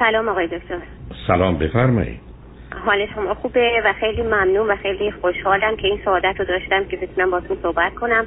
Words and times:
سلام 0.00 0.28
آقای 0.28 0.46
دکتر. 0.46 0.78
سلام 1.26 1.58
بفرمایید. 1.58 2.20
حال 2.84 3.06
شما 3.14 3.34
خوبه 3.34 3.82
و 3.84 3.92
خیلی 3.92 4.22
ممنون 4.22 4.70
و 4.70 4.76
خیلی 4.76 5.10
خوشحالم 5.10 5.76
که 5.76 5.86
این 5.88 6.00
سعادت 6.04 6.34
رو 6.38 6.44
داشتم 6.44 6.84
که 6.84 6.96
بتونم 6.96 7.30
باتون 7.30 7.56
صحبت 7.62 7.94
کنم. 7.94 8.26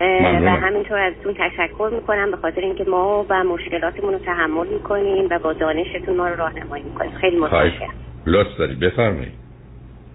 و 0.00 0.50
همینطور 0.50 0.98
ازتون 0.98 1.34
تشکر 1.34 1.90
می‌کنم 1.92 2.30
به 2.30 2.36
خاطر 2.36 2.60
اینکه 2.60 2.84
ما 2.84 3.26
و 3.28 3.44
مشکلاتمون 3.44 4.12
رو 4.12 4.18
تحمل 4.18 4.66
می‌کنیم 4.66 5.28
و 5.30 5.38
با 5.38 5.52
دانشتون 5.52 6.16
ما 6.16 6.28
رو 6.28 6.36
راهنمایی 6.36 6.84
می‌کنیم. 6.84 7.10
خیلی 7.10 7.36
متشکرم. 7.36 7.94
لطف 8.26 8.56
دارید. 8.58 8.80
بفرمایید. 8.80 9.32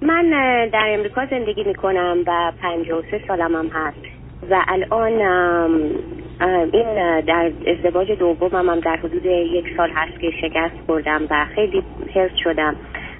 من 0.02 0.30
در 0.74 0.88
امریکا 0.98 1.26
زندگی 1.26 1.64
می‌کنم 1.64 2.18
و 2.28 2.52
53 2.62 3.22
سالم 3.28 3.56
هم 3.56 3.68
هست. 3.74 4.06
و 4.50 4.64
الان 4.68 5.22
این 6.42 7.20
در 7.22 7.52
ازدواج 7.68 8.12
دومم 8.12 8.70
هم 8.70 8.80
در 8.80 8.96
حدود 8.96 9.26
یک 9.26 9.66
سال 9.78 9.90
هست 9.96 10.20
که 10.20 10.32
شکست 10.42 10.88
بردم 10.88 11.22
و 11.30 11.46
خیلی 11.56 11.84
حرس 12.16 12.32
شدم. 12.44 12.76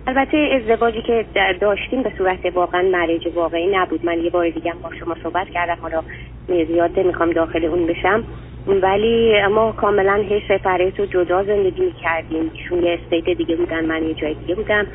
البته 0.08 0.38
ازدواجی 0.38 1.02
که 1.02 1.26
داشتیم 1.60 2.04
به 2.04 2.12
صورت 2.18 2.46
واقعا 2.56 2.82
مریج 2.82 3.28
واقعی 3.36 3.68
نبود. 3.68 4.06
من 4.06 4.20
یه 4.20 4.30
بار 4.30 4.50
دیگه 4.50 4.74
با 4.84 4.90
شما 5.00 5.16
صحبت 5.24 5.50
کردم 5.50 5.78
حالا 5.82 6.04
زیاد 6.48 7.00
نمی‌خوام 7.00 7.32
داخل 7.32 7.66
اون 7.66 7.88
بشم. 7.88 8.24
ولی 8.68 9.42
ما 9.48 9.72
کاملا 9.72 10.16
هی 10.16 10.42
سپره 10.48 10.92
تو 10.92 11.06
جدا 11.06 11.44
زندگی 11.44 11.82
می‌کردیم 11.82 12.52
ایشون 12.54 12.84
یه 12.84 13.00
استیت 13.04 13.38
دیگه 13.38 13.56
بودن 13.56 13.86
من 13.86 14.04
یه 14.04 14.14
جای 14.14 14.34
دیگه 14.34 14.56
بودم. 14.56 14.88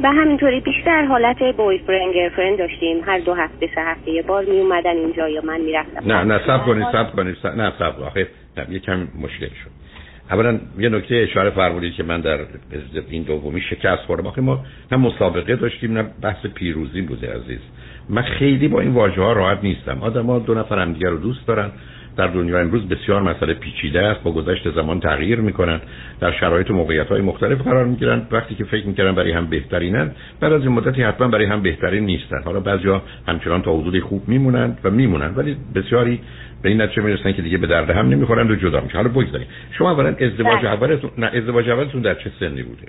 و 0.00 0.12
همینطوری 0.12 0.60
بیشتر 0.60 1.04
حالت 1.04 1.56
بوی 1.56 1.78
فرند 1.78 2.14
گرفرند 2.14 2.58
داشتیم. 2.58 3.00
هر 3.06 3.18
دو 3.18 3.34
هفته 3.34 3.70
سه 3.74 3.80
هفته 3.80 4.10
یه 4.10 4.22
بار 4.22 4.44
می 4.44 4.60
اومدن 4.60 4.96
اینجا 4.96 5.28
یا 5.28 5.40
من 5.44 5.60
می‌رفتم. 5.60 6.12
نه 6.12 6.24
نه 6.24 6.40
سب 6.46 6.64
کنید 6.66 6.86
سب 6.92 7.12
کنید. 7.12 7.36
نه 7.44 7.72
سب 7.78 8.02
آخه 8.02 8.26
یه 8.70 8.78
کم 8.78 9.08
مشکل 9.20 9.46
شد. 9.46 9.70
اولا 10.30 10.60
یه 10.78 10.88
نکته 10.88 11.14
اشاره 11.14 11.50
فرمودید 11.50 11.94
که 11.94 12.02
من 12.02 12.20
در 12.20 12.38
این 13.10 13.22
دومی 13.22 13.60
شکست 13.60 14.02
خوردم. 14.02 14.26
آخه 14.26 14.40
ما 14.40 14.64
نه 14.92 14.98
مسابقه 14.98 15.56
داشتیم 15.56 15.98
نه 15.98 16.04
بحث 16.22 16.46
پیروزی 16.46 17.02
بوده 17.02 17.34
عزیز. 17.34 17.60
من 18.08 18.22
خیلی 18.22 18.68
با 18.68 18.80
این 18.80 18.92
واژه 18.92 19.20
ها 19.20 19.32
راحت 19.32 19.58
نیستم. 19.62 20.02
آدم 20.02 20.26
ها 20.26 20.38
دو 20.38 20.54
نفر 20.54 20.78
هم 20.78 20.94
رو 20.94 21.18
دوست 21.18 21.46
دارن. 21.46 21.70
در 22.18 22.26
دنیا 22.26 22.58
امروز 22.58 22.88
بسیار 22.88 23.22
مسئله 23.22 23.54
پیچیده 23.54 24.00
است 24.00 24.22
با 24.22 24.32
گذشت 24.32 24.74
زمان 24.74 25.00
تغییر 25.00 25.40
می‌کنن 25.40 25.80
در 26.20 26.32
شرایط 26.32 26.70
و 26.70 26.74
موقعیت 26.74 27.06
های 27.06 27.20
مختلف 27.20 27.60
قرار 27.60 27.84
می‌گیرن 27.84 28.22
وقتی 28.30 28.54
که 28.54 28.64
فکر 28.64 28.86
می‌کردن 28.86 29.14
برای 29.14 29.32
هم 29.32 29.46
بهترینن 29.46 30.10
بعد 30.40 30.52
از 30.52 30.62
این 30.62 30.72
مدتی 30.72 31.02
حتما 31.02 31.28
برای 31.28 31.46
هم 31.46 31.62
بهترین 31.62 32.06
نیستن. 32.06 32.42
حالا 32.44 32.60
بعضیا 32.60 33.02
همچنان 33.28 33.62
تا 33.62 33.78
حدودی 33.78 34.00
خوب 34.00 34.28
میمونن 34.28 34.76
و 34.84 34.90
میمونن 34.90 35.34
ولی 35.36 35.56
بسیاری 35.74 36.20
به 36.62 36.68
این 36.68 36.80
نتیجه 36.82 37.02
می‌رسن 37.02 37.32
که 37.32 37.42
دیگه 37.42 37.58
به 37.58 37.66
درد 37.66 37.90
هم 37.90 38.08
نمی‌خورن 38.08 38.50
و 38.50 38.54
جدا 38.54 38.80
میشن. 38.80 38.96
حالا 38.96 39.08
بگذارید 39.08 39.46
شما 39.78 39.90
اولا 39.90 40.08
ازدواج 40.08 40.60
بله. 40.60 40.72
اولتون 40.72 41.10
نه 41.18 41.26
ازدواج 41.26 41.70
اولتون 41.70 42.02
در 42.02 42.14
چه 42.14 42.30
سنی 42.40 42.62
بوده؟ 42.62 42.86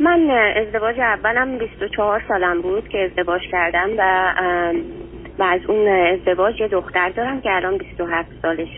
من 0.00 0.30
ازدواج 0.56 1.00
اولم 1.00 1.58
24 1.58 2.22
سالم 2.28 2.62
بود 2.62 2.88
که 2.88 2.98
ازدواج 2.98 3.42
کردم 3.52 3.88
و 3.98 4.32
و 5.38 5.42
از 5.42 5.60
اون 5.68 5.88
ازدواج 5.88 6.60
یه 6.60 6.68
دختر 6.68 7.08
دارم 7.08 7.40
که 7.40 7.50
الان 7.52 7.78
27 7.78 8.28
سالش 8.42 8.68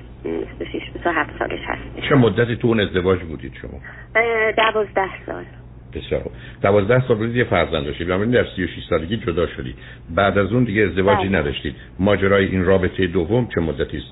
26 0.59 0.91
27 0.93 1.39
سالش 1.39 1.61
هست 1.67 2.09
چه 2.09 2.15
مدتی 2.15 2.57
تو 2.57 2.69
اون 2.69 2.81
ازدواج 2.81 3.21
بودید 3.21 3.53
شما؟ 3.63 3.81
12 4.57 5.03
سال. 5.27 5.45
بسیار 5.95 6.23
دوازده 6.63 7.09
سال 7.09 7.17
بودید 7.17 7.37
یه 7.37 7.45
فرزند 7.45 7.85
داشتید. 7.85 8.07
بنابراین 8.07 8.31
در 8.31 8.45
36 8.57 8.85
سالگی 8.91 9.17
جدا 9.17 9.47
شدید. 9.47 9.75
بعد 10.15 10.39
از 10.39 10.53
اون 10.53 10.65
دیگه 10.65 10.83
ازدواجی 10.83 11.29
بله. 11.29 11.39
نداشتید. 11.39 11.75
ماجرای 11.99 12.47
این 12.47 12.65
رابطه 12.65 13.07
دوم 13.07 13.49
چه 13.55 13.61
مدتی 13.61 14.03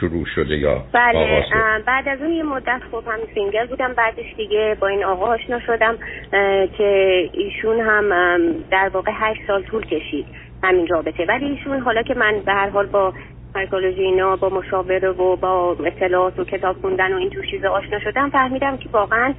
شروع 0.00 0.24
شده 0.34 0.56
یا 0.56 0.84
بله 0.92 1.44
بعد 1.86 2.08
از 2.08 2.22
اون 2.22 2.30
یه 2.30 2.42
مدت 2.42 2.80
خب 2.90 3.04
هم 3.06 3.18
single 3.34 3.66
بودم 3.66 3.92
بعدش 3.92 4.34
دیگه 4.36 4.76
با 4.80 4.86
این 4.86 5.04
آقا 5.04 5.26
آشنا 5.26 5.60
شدم 5.60 5.98
که 6.78 7.30
ایشون 7.32 7.80
هم 7.80 8.10
در 8.70 8.88
واقع 8.88 9.12
هشت 9.14 9.40
سال 9.46 9.62
طول 9.62 9.86
کشید 9.86 10.26
همین 10.62 10.86
رابطه. 10.86 11.24
ولی 11.24 11.44
ایشون 11.44 11.80
حالا 11.80 12.02
که 12.02 12.14
من 12.14 12.40
به 12.46 12.52
هر 12.52 12.68
حال 12.68 12.86
با 12.86 13.12
سایکولوژی 13.52 14.02
اینا 14.02 14.36
با 14.36 14.48
مشاوره 14.48 15.08
و 15.08 15.36
با 15.36 15.76
اطلاعات 15.84 16.38
و 16.38 16.44
کتاب 16.44 16.76
خوندن 16.80 17.12
و 17.12 17.16
این 17.16 17.30
جور 17.30 17.46
چیزا 17.50 17.68
آشنا 17.68 17.98
شدم 17.98 18.30
فهمیدم 18.30 18.76
که 18.76 18.88
واقعا 18.92 19.34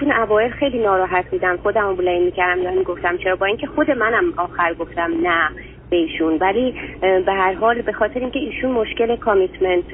چون 0.00 0.12
اوایل 0.12 0.50
خیلی 0.50 0.78
ناراحت 0.78 1.30
بودم 1.30 1.56
خودم 1.56 1.96
blame 1.96 2.24
می‌کردم 2.24 2.62
یا 2.62 2.82
گفتم 2.82 3.16
چرا 3.16 3.36
با 3.36 3.46
اینکه 3.46 3.66
خود 3.66 3.90
منم 3.90 4.24
آخر 4.36 4.74
گفتم 4.74 5.10
نه. 5.22 5.50
ایشون. 5.92 6.38
ولی 6.40 6.74
به 7.00 7.32
هر 7.32 7.54
حال 7.54 7.82
به 7.82 7.92
خاطر 7.92 8.20
اینکه 8.20 8.38
ایشون 8.38 8.70
مشکل 8.70 9.16
commitment 9.16 9.84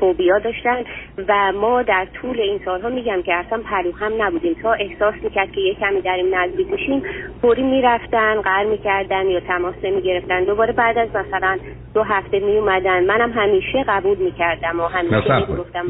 phobia 0.00 0.38
داشتن 0.38 0.84
و 1.28 1.52
ما 1.52 1.82
در 1.82 2.06
طول 2.20 2.40
این 2.40 2.60
سالها 2.64 2.88
میگم 2.88 3.22
که 3.22 3.34
اصلا 3.34 3.58
پرو 3.58 3.92
هم 3.92 4.12
نبودیم. 4.22 4.56
تا 4.62 4.72
احساس 4.72 5.14
می‌کرد 5.22 5.52
که 5.52 5.60
یه 5.60 5.74
کمی 5.74 6.08
این 6.08 6.34
نزدیک 6.34 6.70
میشیم 6.70 7.02
فوری 7.42 7.62
می‌رفتن 7.62 8.40
قهر 8.40 8.64
می‌کردن 8.64 9.26
یا 9.26 9.40
تماس 9.40 9.74
نمی‌گرفتن. 9.82 10.44
دوباره 10.44 10.72
بعد 10.72 10.98
از 10.98 11.08
مثلا 11.08 11.58
دو 11.94 12.02
هفته 12.02 12.40
میومدن 12.40 13.04
منم 13.04 13.32
همیشه 13.32 13.84
قبول 13.88 14.18
می‌کردم 14.18 14.80
و 14.80 14.84
همیشه 14.86 15.50
می‌گفتم 15.50 15.86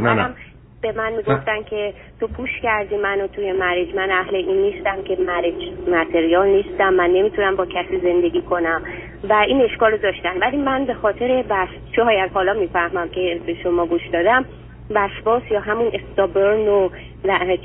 نه. 0.00 0.34
به 0.82 0.92
من 0.92 1.12
می‌گفتن 1.12 1.62
که 1.62 1.94
تو 2.20 2.26
پوش 2.26 2.50
کردی 2.62 2.96
منو 2.96 3.26
توی 3.26 3.52
مریج 3.52 3.94
من 3.94 4.10
اهل 4.10 4.34
این 4.34 4.62
نیستم 4.62 5.02
که 5.02 5.16
مریج 5.16 5.88
متریال 5.88 6.48
نیستم. 6.48 6.94
من 6.94 7.10
نمی‌تونم 7.10 7.56
با 7.56 7.66
کسی 7.66 8.00
زندگی 8.00 8.42
کنم. 8.42 8.82
و 9.28 9.32
این 9.32 9.62
اشکال 9.62 9.92
رو 9.92 9.98
داشتن. 9.98 10.38
ولی 10.38 10.56
من 10.56 10.84
به 10.84 10.94
خاطر 10.94 11.44
بس 11.50 11.68
چه 11.96 12.28
حالا 12.34 12.52
می‌فهمم 12.52 13.08
که 13.08 13.40
به 13.46 13.54
شما 13.62 13.86
گوش 13.86 14.08
دادم. 14.12 14.44
وسواس 14.94 15.42
یا 15.50 15.60
همون 15.60 15.90
استابرن 15.92 16.68
و 16.68 16.88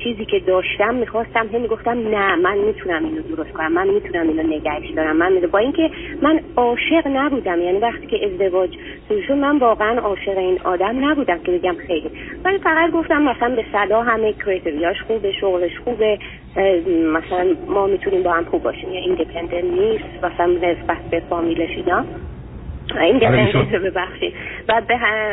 چیزی 0.04 0.24
که 0.24 0.38
داشتم 0.38 0.94
می‌خواستم 0.94 1.48
هم 1.52 1.60
می‌گفتم 1.60 2.08
نه 2.08 2.36
من 2.36 2.58
می‌تونم 2.58 3.04
اینو 3.04 3.22
درست 3.22 3.52
کنم 3.52 3.72
من 3.72 3.88
می‌تونم 3.88 4.28
اینو 4.28 4.42
نگهش 4.42 4.90
دارم 4.96 5.16
من 5.16 5.40
با 5.52 5.58
اینکه 5.58 5.90
من 6.22 6.40
عاشق 6.56 7.06
نبودم 7.06 7.60
یعنی 7.60 7.78
وقتی 7.78 8.06
که 8.06 8.26
ازدواج 8.26 8.70
توشون 9.08 9.38
من 9.38 9.58
واقعا 9.58 10.00
عاشق 10.00 10.38
این 10.38 10.58
آدم 10.64 11.10
نبودم 11.10 11.38
که 11.38 11.52
بگم 11.52 11.76
خیلی. 11.86 12.10
ولی 12.44 12.58
فقط 12.58 12.90
گفتم 12.90 13.22
مثلا 13.22 13.54
به 13.56 13.64
صدا 13.72 14.02
همه 14.02 14.32
کریتریاش 14.32 15.02
خوبه 15.02 15.32
شغلش 15.32 15.78
خوبه 15.84 16.18
مثلا 17.14 17.56
ما 17.68 17.86
می‌تونیم 17.86 18.22
با 18.22 18.32
هم 18.32 18.44
خوب 18.44 18.62
باشیم 18.62 18.92
یا 18.92 19.00
ایندیپندنت 19.00 19.64
نیست 19.64 20.24
مثلا 20.24 20.46
نسبت 20.46 20.98
به 21.10 21.22
فامیلش 21.30 21.70
اینا. 21.76 22.04
این 22.96 23.26
آره، 23.26 23.78
ببخشید. 23.78 24.34
و 24.68 24.82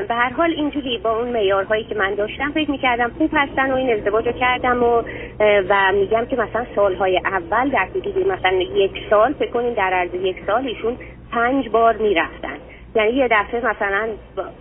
به 0.07 0.15
هر 0.15 0.29
حال 0.37 0.51
اینجوری 0.51 0.97
با 0.97 1.19
اون 1.19 1.29
معیارهایی 1.29 1.83
که 1.83 1.95
من 1.95 2.15
داشتم 2.15 2.51
فکر 2.51 2.71
می‌کردم 2.71 3.11
خوب 3.17 3.29
هستن 3.33 3.71
و 3.71 3.75
این 3.75 3.93
ازدواج 3.93 4.25
رو 4.25 4.31
کردم 4.31 4.83
و 4.83 5.01
و 5.39 5.91
میگم 5.93 6.25
که 6.25 6.35
مثلا 6.35 6.65
سالهای 6.75 7.21
اول 7.25 7.69
در 7.69 7.87
حدود 7.95 8.27
مثلا 8.27 8.51
یک 8.75 8.91
سال 9.09 9.33
فکر 9.33 9.51
کنین 9.51 9.73
در 9.73 9.93
عرض 9.93 10.13
یک 10.13 10.37
سال 10.47 10.67
ایشون 10.67 10.97
پنج 11.31 11.69
بار 11.69 11.97
می‌رفتن. 11.97 12.57
یعنی 12.95 13.11
یه 13.11 13.27
دفعه 13.31 13.59
مثلا 13.59 14.07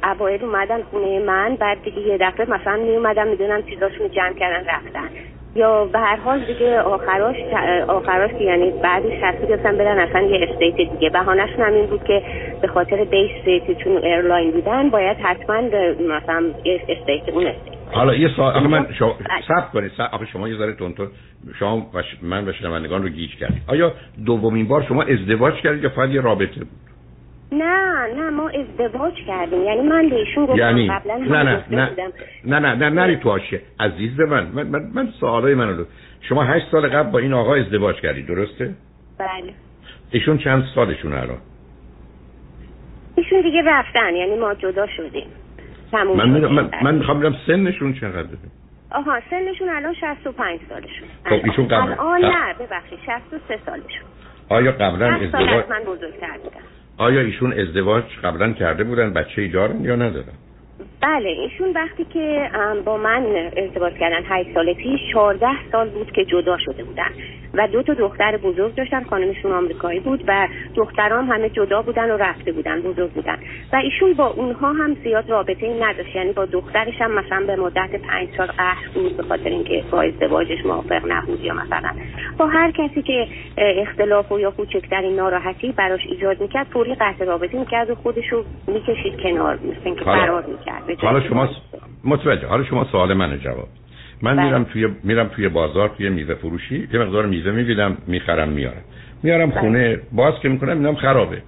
اوایل 0.04 0.44
اومدن 0.44 0.82
خونه 0.82 1.18
من 1.18 1.56
بعد 1.56 1.82
دیگه 1.84 2.00
یه 2.00 2.18
دفعه 2.18 2.50
مثلا 2.50 2.76
می 2.76 2.96
اومدن 2.96 3.28
می‌دونم 3.28 3.62
چیزاشون 3.62 4.10
جمع 4.10 4.34
کردن 4.34 4.68
رفتن. 4.68 5.08
یا 5.54 5.84
به 5.84 5.98
هر 5.98 6.16
حال 6.16 6.44
دیگه 6.44 6.80
آخراش 6.80 7.36
آخراش 7.88 8.30
یعنی 8.40 8.70
بعدش 8.70 9.12
تصمیم 9.22 9.48
گرفتن 9.48 9.74
برن 9.74 9.98
اصلا 9.98 10.22
یه 10.22 10.48
state 10.48 10.76
دیگه. 10.76 11.10
بهانهشون 11.10 11.64
هم 11.64 11.72
این 11.72 11.86
بود 11.86 12.04
که 12.04 12.22
به 12.62 12.68
خاطر 12.68 13.04
base 13.04 13.30
چون 13.84 13.96
airline 13.96 14.50
بودن 14.50 14.90
باید 14.90 15.16
حتما 15.16 15.60
مثلا 16.16 16.44
یه 16.64 16.80
state 16.88 17.28
اون 17.28 17.46
state 17.46 17.74
حالا 17.92 18.14
یه 18.14 18.28
سوال 18.28 18.54
آخه 18.54 18.68
من 18.68 18.86
شما 18.98 19.14
صبر 19.48 19.72
کنید. 19.72 19.92
آخه 20.12 20.26
شما 20.26 20.48
یه 20.48 20.58
ذره 20.58 20.72
تندتند 20.72 21.08
شما 21.58 21.76
و 21.76 22.02
من 22.22 22.48
و 22.48 22.52
شنوندگان 22.52 23.02
رو 23.02 23.08
گیج 23.08 23.36
کردید. 23.36 23.62
آیا 23.66 23.92
دومین 24.26 24.68
بار 24.68 24.82
شما 24.82 25.02
ازدواج 25.02 25.54
کردید 25.54 25.82
یا 25.82 25.90
فقط 25.90 26.10
یه 26.10 26.20
رابطه 26.20 26.60
بود؟ 26.60 26.93
نه 27.52 28.06
نه 28.16 28.30
ما 28.30 28.48
ازدواج 28.48 29.14
کردیم. 29.26 29.62
یعنی 29.62 29.80
من 29.80 30.08
بهشون 30.08 30.46
گفتم 30.46 30.58
یعنی؟ 30.58 30.88
قبلا 30.88 31.16
نه 31.16 31.42
نه 31.42 31.64
نه, 31.70 31.90
نه 32.44 32.58
نه 32.58 32.74
نه 32.74 32.90
نری 32.90 33.16
تو 33.16 33.30
آشه 33.30 33.60
عزیز 33.80 34.20
من 34.20 34.46
من 34.46 34.66
من, 34.66 34.90
من 34.94 35.08
سوالای 35.20 35.54
منو 35.54 35.76
رو 35.76 35.84
شما 36.20 36.44
هشت 36.44 36.66
سال 36.70 36.88
قبل 36.88 37.10
با 37.10 37.18
این 37.18 37.32
آقا 37.32 37.54
ازدواج 37.54 37.96
کردی 37.96 38.22
درسته؟ 38.22 38.74
بله. 39.18 39.54
ایشون 40.10 40.38
چند 40.38 40.64
سالشون 40.74 41.12
الان؟ 41.12 41.38
ایشون 43.16 43.40
دیگه 43.40 43.62
رفتن 43.66 44.14
یعنی 44.14 44.36
ما 44.36 44.54
جدا 44.54 44.86
شدیم. 44.86 45.26
تموم 45.92 46.16
من 46.16 46.28
من, 46.28 46.70
من 46.82 46.94
می‌خوام 46.94 47.20
ببینم 47.20 47.36
سنشون 47.46 47.94
چقدره. 47.94 48.38
آها 48.90 49.20
سنشون 49.30 49.68
الان 49.68 49.94
65 49.94 50.60
سالشون. 50.68 51.08
خب 51.24 51.40
ایشون 51.44 51.68
قبل. 51.68 51.92
الان 51.92 52.20
نه 52.20 52.54
ببخشید 52.54 52.98
63 53.06 53.58
سالشون. 53.66 54.08
آیا 54.48 54.72
قبلا 54.72 55.14
ازدواج 55.14 55.64
من 55.70 55.80
بزرگتر 55.86 56.38
بودم 56.42 56.73
آیا 56.96 57.20
ایشون 57.20 57.52
ازدواج 57.52 58.04
قبلا 58.24 58.52
کرده 58.52 58.84
بودن؟ 58.84 59.12
بچه 59.12 59.42
ای 59.42 59.48
دارن 59.48 59.84
یا 59.84 59.96
ندارن؟ 59.96 60.34
بله 61.00 61.28
ایشون 61.28 61.72
وقتی 61.72 62.04
که 62.04 62.50
با 62.84 62.96
من 62.96 63.50
ارتباط 63.56 63.92
کردن 63.92 64.22
8 64.24 64.54
سال 64.54 64.72
پیش 64.72 65.00
14 65.12 65.46
سال 65.72 65.88
بود 65.88 66.12
که 66.12 66.24
جدا 66.24 66.58
شده 66.58 66.84
بودن 66.84 67.10
و 67.54 67.68
دو 67.68 67.82
تا 67.82 67.94
دختر 67.94 68.36
بزرگ 68.36 68.74
داشتن 68.74 69.04
خانمشون 69.04 69.52
آمریکایی 69.52 70.00
بود 70.00 70.24
و 70.26 70.48
دخترام 70.74 71.30
همه 71.30 71.50
جدا 71.50 71.82
بودن 71.82 72.10
و 72.10 72.16
رفته 72.16 72.52
بودن 72.52 72.80
بزرگ 72.80 73.10
بودن. 73.10 73.38
و 73.72 73.76
ایشون 73.76 74.14
با 74.14 74.26
اونها 74.26 74.72
هم 74.72 74.94
زیاد 74.94 75.30
رابطه 75.30 75.66
ای 75.66 75.80
نداشت 75.80 76.16
یعنی 76.16 76.32
با 76.32 76.44
دخترش 76.44 76.94
هم 77.00 77.10
مثلا 77.10 77.46
به 77.46 77.56
مدت 77.56 77.90
پنج 77.96 78.28
سال 78.36 78.46
قهر 78.46 78.88
بود 78.94 79.16
به 79.16 79.22
خاطر 79.22 79.48
اینکه 79.48 79.84
با 79.90 80.02
ازدواجش 80.02 80.64
موافق 80.64 81.02
نبود 81.06 81.40
یا 81.44 81.54
مثلا. 81.54 81.90
با 82.38 82.46
هر 82.46 82.70
کسی 82.70 83.02
که 83.02 83.28
اختلاف 83.56 84.32
و 84.32 84.38
یا 84.38 84.50
کوچکترین 84.50 85.16
ناراحتی 85.16 85.72
براش 85.72 86.06
ایجاد 86.06 86.40
می‌کرد 86.40 86.66
فوری 86.66 86.94
قطع 86.94 87.24
رابطه 87.24 87.58
می‌کرد 87.58 87.90
و 87.90 87.94
خودش 87.94 88.32
رو 88.32 88.44
می‌کشید 88.68 89.20
کنار 89.20 89.54
مثل 89.54 89.80
اینکه 89.84 90.04
فرار 90.04 90.44
می‌کرد. 90.46 90.73
حالا 90.98 91.20
شما 91.20 91.48
متوجه. 92.04 92.46
حالا 92.46 92.64
شما 92.64 92.84
سوال 92.84 93.14
منو 93.14 93.36
جواب. 93.36 93.68
من 94.22 94.36
بله. 94.36 94.44
میرم 94.44 94.64
توی 94.64 94.88
میرم 95.02 95.28
توی 95.28 95.48
بازار 95.48 95.88
توی 95.88 96.08
میوه 96.08 96.34
فروشی 96.34 96.88
یه 96.92 97.00
مقدار 97.00 97.26
میوه 97.26 97.50
می‌بینم 97.50 97.96
می‌خرم 98.06 98.48
میارم. 98.48 98.82
میارم 99.22 99.50
بله. 99.50 99.60
خونه 99.60 99.98
باز 100.12 100.34
که 100.42 100.48
می‌کنم 100.48 100.78
اینم 100.78 100.94
خرابه. 100.94 101.42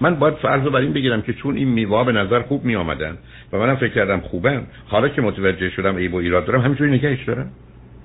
من 0.00 0.14
باید 0.14 0.34
فرض 0.34 0.64
رو 0.64 0.70
بر 0.70 0.80
این 0.80 0.92
بگیرم 0.92 1.22
که 1.22 1.32
چون 1.32 1.56
این 1.56 1.68
میوه 1.68 2.04
به 2.04 2.12
نظر 2.12 2.42
خوب 2.42 2.64
می 2.64 2.76
آمدن 2.76 3.18
و 3.52 3.58
منم 3.58 3.76
فکر 3.76 3.94
کردم 3.94 4.20
خوبم 4.20 4.66
حالا 4.88 5.08
که 5.08 5.22
متوجه 5.22 5.70
شدم 5.70 5.96
عیب 5.96 6.14
و 6.14 6.16
ایراد 6.16 6.44
دارم 6.46 6.60
همینجوری 6.60 6.90
نگهش 6.90 7.24
دارم. 7.24 7.50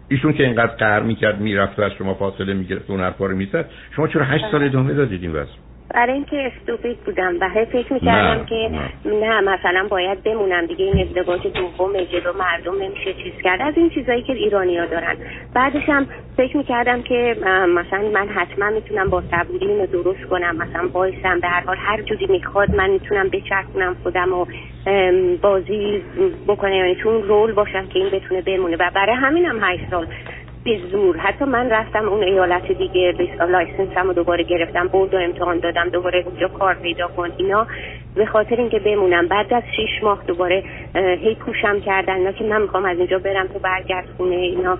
ایشون 0.09 0.33
که 0.33 0.43
اینقدر 0.43 0.75
قهر 0.75 0.99
می‌کرد 0.99 1.41
می‌رفت 1.41 1.79
و 1.79 1.81
از 1.81 1.91
شما 1.91 2.13
فاصله 2.13 2.53
می‌گرفت 2.53 2.89
اون 2.89 2.99
حرفا 2.99 3.25
رو 3.25 3.35
می‌زد. 3.35 3.69
شما 3.95 4.07
چرا 4.07 4.25
هشت 4.25 4.45
سال 4.51 4.63
ادامه 4.63 4.93
دادید 4.93 5.21
این 5.21 5.31
وضع؟ 5.31 5.51
برای 5.93 6.13
اینکه 6.13 6.51
استوپید 6.51 6.97
بودم 6.99 7.35
و 7.41 7.49
هی 7.49 7.65
فکر 7.65 7.93
می‌کردم 7.93 8.45
که 8.45 8.69
نه. 9.05 9.13
نه. 9.19 9.41
مثلا 9.41 9.87
باید 9.89 10.23
بمونم 10.23 10.65
دیگه 10.65 10.85
این 10.85 11.07
ازدواج 11.07 11.47
دوم 11.47 12.03
جلو 12.03 12.33
مردم 12.39 12.83
نمیشه 12.83 13.13
چیز 13.13 13.33
کرد 13.43 13.61
از 13.61 13.73
این 13.77 13.89
چیزایی 13.89 14.21
که 14.21 14.33
ایرانی 14.33 14.77
ها 14.77 14.85
دارن 14.85 15.15
بعدش 15.53 15.89
هم 15.89 16.07
فکر 16.37 16.57
می‌کردم 16.57 17.01
که 17.01 17.35
مثلا 17.67 18.01
من 18.13 18.27
حتما 18.27 18.69
می‌تونم 18.69 19.09
با 19.09 19.23
صبوری 19.31 19.67
اینو 19.67 19.85
درست 19.85 20.23
کنم 20.29 20.55
مثلا 20.55 20.87
بایستم 20.87 21.39
به 21.39 21.47
هر 21.47 21.61
حال 21.61 21.77
هر 21.79 22.01
جوری 22.01 22.27
می‌خواد 22.29 22.75
من 22.75 22.89
می‌تونم 22.89 23.29
بچرخونم 23.29 23.95
خودم 24.03 24.33
و 24.33 24.45
بازی 25.41 26.01
بکنه 26.47 26.75
یعنی 26.75 26.95
چون 26.95 27.23
رول 27.23 27.51
باشم 27.51 27.87
که 27.87 27.99
این 27.99 28.09
بتونه 28.09 28.41
بمونه 28.41 28.75
و 28.75 28.91
برای 28.95 29.15
همینم 29.15 29.63
هشت 29.63 29.89
سال 29.89 30.07
به 30.63 30.79
زور. 30.91 31.17
حتی 31.17 31.45
من 31.45 31.69
رفتم 31.69 32.09
اون 32.09 32.23
ایالت 32.23 32.71
دیگه 32.71 33.13
لایسنسم 33.49 34.07
رو 34.07 34.13
دوباره 34.13 34.43
گرفتم 34.43 34.87
برد 34.87 35.13
و 35.13 35.17
امتحان 35.17 35.59
دادم 35.59 35.89
دوباره 35.89 36.23
اونجا 36.25 36.47
کار 36.47 36.73
پیدا 36.73 37.07
کن. 37.07 37.29
اینا 37.37 37.67
به 38.15 38.25
خاطر 38.25 38.55
اینکه 38.55 38.79
بمونم. 38.79 39.27
بعد 39.27 39.53
از 39.53 39.63
شیش 39.75 40.03
ماه 40.03 40.23
دوباره 40.27 40.63
هی 40.95 41.35
پوشم 41.35 41.79
کردن. 41.79 42.15
اینا 42.15 42.31
که 42.31 42.43
من 42.43 42.61
می‌خوام 42.61 42.85
از 42.85 42.97
اینجا 42.97 43.19
برم 43.19 43.47
تو 43.47 43.59
برگرد 43.59 44.05
خونه 44.17 44.35
اینا 44.35 44.77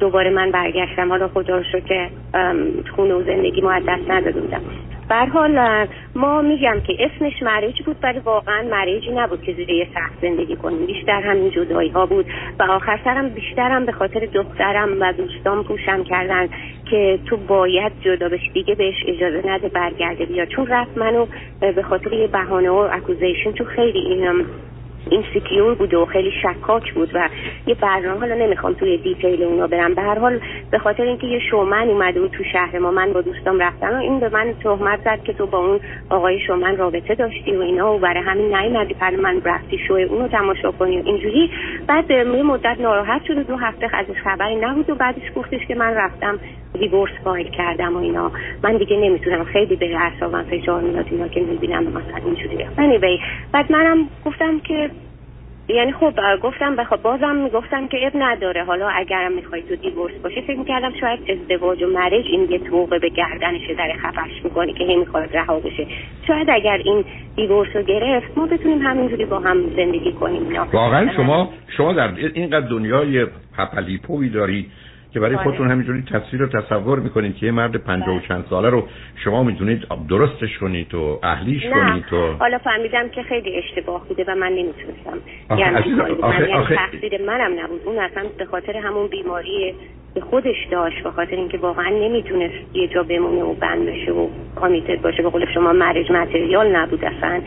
دوباره 0.00 0.30
من 0.30 0.50
برگشتم. 0.50 1.08
حالا 1.08 1.28
خدا 1.28 1.56
رو 1.56 1.80
که 1.80 2.10
خونه 2.96 3.14
و 3.14 3.22
زندگی 3.22 3.60
ما 3.60 3.72
از 3.72 3.82
دست 3.88 4.10
نداده 4.10 4.40
بودم. 4.40 4.62
به 5.08 5.17
هر 5.17 5.26
حال 5.26 5.86
ما 6.14 6.42
میگم 6.42 6.80
که 6.86 6.96
اسمش 7.00 7.42
marriage 7.42 7.82
بود 7.82 7.96
ولی 8.02 8.18
واقعا 8.18 8.62
marriage 8.62 9.05
ی 9.05 9.10
نبود 9.10 9.42
که 9.42 9.52
زیر 9.52 9.70
یه 9.70 9.88
سقف 9.94 10.12
زندگی 10.22 10.56
کنیم. 10.56 10.86
بیشتر 10.86 11.20
همین 11.20 11.50
جدایی 11.50 11.88
ها 11.88 12.06
بود. 12.06 12.26
و 12.58 12.62
آخر 12.62 13.00
سرم 13.04 13.28
بیشترم 13.28 13.86
به 13.86 13.92
خاطر 13.92 14.20
دخترم 14.20 15.00
و 15.00 15.12
دوستان 15.12 15.64
push 15.64 15.96
م 15.96 16.04
کردن 16.04 16.48
که 16.90 17.18
تو 17.26 17.36
باید 17.36 17.92
جدا 18.00 18.28
بشی 18.28 18.50
دیگه 18.50 18.74
بهش 18.74 19.04
اجازه 19.06 19.42
نده 19.44 19.68
برگرده 19.68 20.24
بیا 20.24 20.46
چون 20.46 20.66
رفت 20.66 20.98
منو 20.98 21.26
به 21.60 21.82
خاطر 21.82 22.12
یه 22.12 22.26
بهانه 22.26 22.70
و 22.70 22.88
accusation 22.92 23.52
تو 23.52 23.64
خیلی 23.64 23.98
اینم 23.98 24.46
insecure 25.10 25.74
بود 25.74 25.94
و 25.94 26.06
خیلی 26.06 26.32
شکاک 26.42 26.94
بود 26.94 27.10
و 27.14 27.28
یه 27.66 27.74
برنامه 27.74 28.20
حالا 28.20 28.34
نمی‌خوام 28.34 28.72
توی 28.72 28.96
detail 28.96 29.42
اونا 29.42 29.66
برم. 29.66 29.94
به 29.94 30.02
هر 30.02 30.18
حال 30.18 30.40
به 30.70 30.78
خاطر 30.78 31.02
اینکه 31.02 31.26
یه 31.26 31.38
شومن 31.50 31.88
اومده 31.88 32.20
بود 32.20 32.30
تو 32.30 32.44
شهر 32.52 32.78
ما 32.78 32.90
من 32.90 33.12
با 33.12 33.20
دوستام 33.20 33.58
رفتن 33.58 33.94
و 33.94 34.00
این 34.00 34.20
به 34.20 34.28
من 34.28 34.54
تهمت 34.62 35.00
زد 35.04 35.22
که 35.24 35.32
تو 35.32 35.46
با 35.46 35.58
اون 35.58 35.80
آقای 36.10 36.40
شومن 36.46 36.76
رابطه 36.76 37.14
داشتی 37.14 37.56
و 37.56 37.60
اینا 37.60 37.94
و 37.94 37.98
برای 37.98 38.22
همین 38.22 38.56
نیومدی 38.56 38.94
پر 38.94 39.10
من 39.10 39.40
رفتی 39.44 39.78
شو 39.88 39.94
اونو 39.94 40.28
تماشا 40.28 40.70
کنی 40.70 40.96
اینجوری. 40.96 41.50
بعد 41.86 42.10
یه 42.10 42.42
مدت 42.42 42.76
ناراحت 42.80 43.24
شد 43.24 43.46
دو 43.46 43.56
هفته 43.56 43.96
ازش 43.96 44.20
خبری 44.24 44.56
نبود 44.56 44.90
و 44.90 44.94
بعدش 44.94 45.22
گفتش 45.36 45.66
که 45.68 45.74
من 45.74 45.94
رفتم 45.94 46.38
دیورس 46.78 47.12
فایل 47.24 47.50
کردم 47.50 47.96
و 47.96 47.98
اینا. 47.98 48.32
من 48.62 48.76
دیگه 48.76 48.96
نمی‌تونم. 48.96 49.44
خیلی 49.44 49.76
به 49.76 49.96
اعصابم 49.96 50.42
فشار 50.42 50.80
میاد 50.80 51.06
اینا 51.10 51.28
که 51.28 51.40
می‌بینم 51.40 51.82
مثلا 51.82 52.20
اینجوری. 52.24 52.64
Anyway 52.64 53.20
بعد 53.52 53.72
منم 53.72 54.08
گفتم 54.24 54.60
که 54.60 54.90
یعنی 55.68 55.92
خب 55.92 56.12
گفتم 56.42 56.76
بخواب 56.76 57.02
بازم 57.02 57.36
می‌گفتم 57.36 57.88
که 57.88 58.06
اب 58.06 58.12
نداره. 58.14 58.64
حالا 58.64 58.88
اگرم 58.88 59.32
می‌خوای 59.32 59.62
تو 59.62 59.76
دیورس 59.76 60.12
باشی 60.12 60.40
فکر 60.40 60.58
می‌کردم 60.58 60.92
شاید 61.00 61.20
ازدواج 61.30 61.82
و 61.82 61.86
مرج 61.86 62.24
این 62.26 62.50
یه 62.50 62.58
توقه 62.58 62.98
به 62.98 63.08
گردنشه 63.08 63.74
در 63.74 63.92
خفش 64.02 64.44
می‌کنی 64.44 64.72
که 64.72 64.84
هی 64.84 64.96
می‌خواد 64.96 65.36
رها 65.36 65.60
بشه. 65.60 65.86
شاید 66.26 66.50
اگر 66.50 66.80
این 66.84 67.04
دیورس 67.36 67.76
رو 67.76 67.82
گرفت 67.82 68.38
ما 68.38 68.46
بتونیم 68.46 68.78
همینجوری 68.78 69.24
با 69.24 69.38
هم 69.38 69.76
زندگی 69.76 70.12
کنیم. 70.12 70.42
واقعا 70.72 71.12
شما 71.16 71.52
شما 71.76 71.92
در 71.92 72.10
اینقدر 72.34 72.66
دنیای 72.66 73.26
پپلیپوی 73.58 74.28
دارید 74.28 74.70
که 75.14 75.20
برای 75.20 75.34
آره. 75.34 75.44
خودتون 75.44 75.70
همینجوری 75.70 76.02
تصویر 76.02 76.42
رو 76.42 76.48
تصور 76.48 76.98
می‌کنید 76.98 77.36
که 77.36 77.46
یه 77.46 77.52
مرد 77.52 77.76
پنجاه 77.76 78.16
و. 78.16 78.20
چند 78.20 78.44
ساله 78.50 78.70
رو 78.70 78.88
شما 79.24 79.42
می‌دونید 79.42 79.86
درستش 80.08 80.58
کنید 80.58 80.94
و 80.94 81.20
اهلیش 81.22 81.62
کنید 81.62 82.12
و 82.12 82.36
حالا 82.38 82.58
فهمیدم 82.58 83.08
که 83.08 83.22
خیلی 83.22 83.56
اشتباه 83.56 84.08
بوده 84.08 84.24
و 84.28 84.34
من 84.34 84.52
نمی‌تونستم. 84.52 85.18
یعنی 85.58 86.00
آخه 86.22 86.54
آخه 86.54 86.76
تقصیر 86.76 87.22
منم 87.26 87.64
نبود. 87.64 87.80
اون 87.84 87.98
اصلا 87.98 88.24
به 88.38 88.44
خاطر 88.44 88.76
همون 88.76 89.06
بیماری 89.06 89.74
به 90.14 90.20
خودش 90.20 90.66
داشت 90.70 91.02
به 91.02 91.10
خاطر 91.10 91.36
اینکه 91.36 91.58
واقعا 91.58 91.88
نمی‌تونست 91.88 92.76
یه 92.76 92.88
جا 92.88 93.02
بمونه 93.02 93.42
و 93.42 93.54
بند 93.54 93.86
بشه 93.86 94.12
و 94.12 94.28
کامیتد 94.56 95.02
باشه. 95.02 95.22
به 95.22 95.28
قول 95.28 95.46
شما 95.54 95.72
مرج 95.72 96.12
متریال 96.12 96.76
نبود 96.76 97.04
اصلا. 97.04 97.40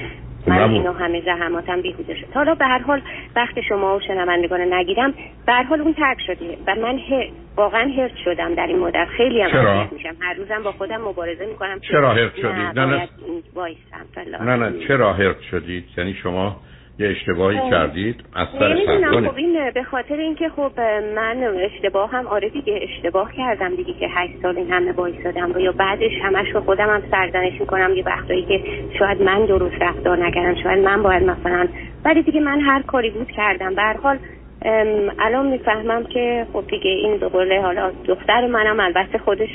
من 0.47 0.69
اینو 0.69 0.93
همه 0.93 1.21
زحماتم 1.21 1.81
بیهوده 1.81 2.15
شد. 2.15 2.27
حالا 2.33 2.55
به 2.55 2.65
هر 2.65 2.79
حال 2.79 3.01
وقت 3.35 3.61
شما 3.69 3.95
و 3.95 3.99
شنوندگان 3.99 4.73
نگیرم 4.73 5.13
به 5.45 5.53
هر 5.53 5.63
حال 5.63 5.81
اون 5.81 5.93
ترک 5.93 6.17
شده. 6.27 6.57
و 6.67 6.75
من 6.75 6.99
واقعا 7.55 7.91
هرت 7.97 8.15
شدم 8.25 8.55
در 8.55 8.67
این 8.67 8.79
مدت. 8.79 9.07
خیلی 9.17 9.41
هم 9.41 9.51
چرا؟ 9.51 9.87
میشم. 9.91 10.15
هر 10.19 10.33
روزم 10.33 10.63
با 10.63 10.71
خودم 10.71 11.01
مبارزه 11.01 11.45
می‌کنم. 11.45 11.79
چرا 11.79 12.13
هرت 12.13 12.35
شدید؟ 12.35 12.79
نه 12.79 12.85
نه. 12.85 13.07
نه 14.41 14.55
نه. 14.55 14.87
چرا 14.87 15.13
هرت 15.13 15.41
شدید؟ 15.51 15.85
یعنی 15.97 16.13
شما 16.13 16.55
یه 16.99 17.09
اشتباهی. 17.09 17.69
کردید 17.69 18.23
از 18.35 18.47
سر 18.59 18.75
خب 19.27 19.35
این 19.35 19.71
به 19.71 19.83
خاطر 19.83 20.15
اینکه 20.15 20.49
خب 20.49 20.71
من 21.15 21.43
اشتباه 21.43 22.11
هم 22.11 22.27
آره 22.27 22.49
دیگه 22.49 22.79
اشتباه 22.81 23.31
کردم 23.37 23.75
دیگه 23.75 23.93
که 23.93 24.07
هشت 24.07 24.33
سال 24.41 24.57
این 24.57 24.71
همه 24.71 24.91
وایسادم. 24.91 25.51
و 25.55 25.59
یا 25.59 25.71
بعدش 25.71 26.11
همش 26.23 26.47
رو 26.53 26.61
خودم 26.61 26.89
هم 26.89 27.01
سرزنش 27.11 27.53
می‌کنم 27.59 27.93
یه 27.95 28.03
وقتایی 28.05 28.45
که 28.45 28.61
شاید 28.99 29.21
من 29.21 29.45
درست 29.45 29.81
رفتار 29.81 30.25
نکردم 30.25 30.61
شاید 30.63 30.83
من 30.83 31.03
باید 31.03 31.23
مثلا 31.23 31.67
ولی 32.05 32.21
دیگه 32.21 32.39
من 32.39 32.61
هر 32.61 32.81
کاری 32.81 33.09
بود 33.09 33.31
کردم. 33.31 33.75
به 33.75 33.83
حال 34.03 34.17
الان 35.19 35.47
می‌فهمم 35.47 36.03
که 36.03 36.47
خب 36.53 36.63
دیگه 36.67 36.91
این 36.91 37.17
دوباره 37.17 37.61
حالا 37.61 37.91
دختر 38.07 38.47
منم 38.47 38.79
البته 38.79 39.17
خودش 39.17 39.49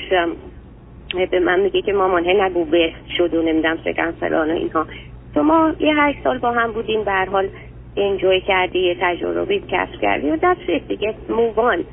به 1.31 1.41
من 1.41 1.61
میگه 1.61 1.83
که 1.83 1.93
مامان 1.93 2.25
نگو 2.27 2.65
به 2.65 2.93
شد 3.17 3.35
و 3.35 3.43
نمیدم 3.43 3.79
سکن 3.85 4.11
فلان 4.11 4.51
و 4.51 4.55
اینها. 4.55 4.87
تو 5.35 5.43
ما 5.43 5.73
یه 5.81 5.95
هشت 5.97 6.19
سال 6.25 6.39
با 6.39 6.53
هم 6.53 6.73
بودیم 6.73 7.05
به 7.05 7.13
حال 7.13 7.49
انجوی 7.97 8.41
کردی 8.41 8.79
یه 8.79 8.97
تجربی 9.01 9.61
کسب 9.61 10.01
کردی 10.01 10.31
و 10.31 10.37
دست 10.43 10.89
دیگه 10.89 11.15
مووان 11.29 11.85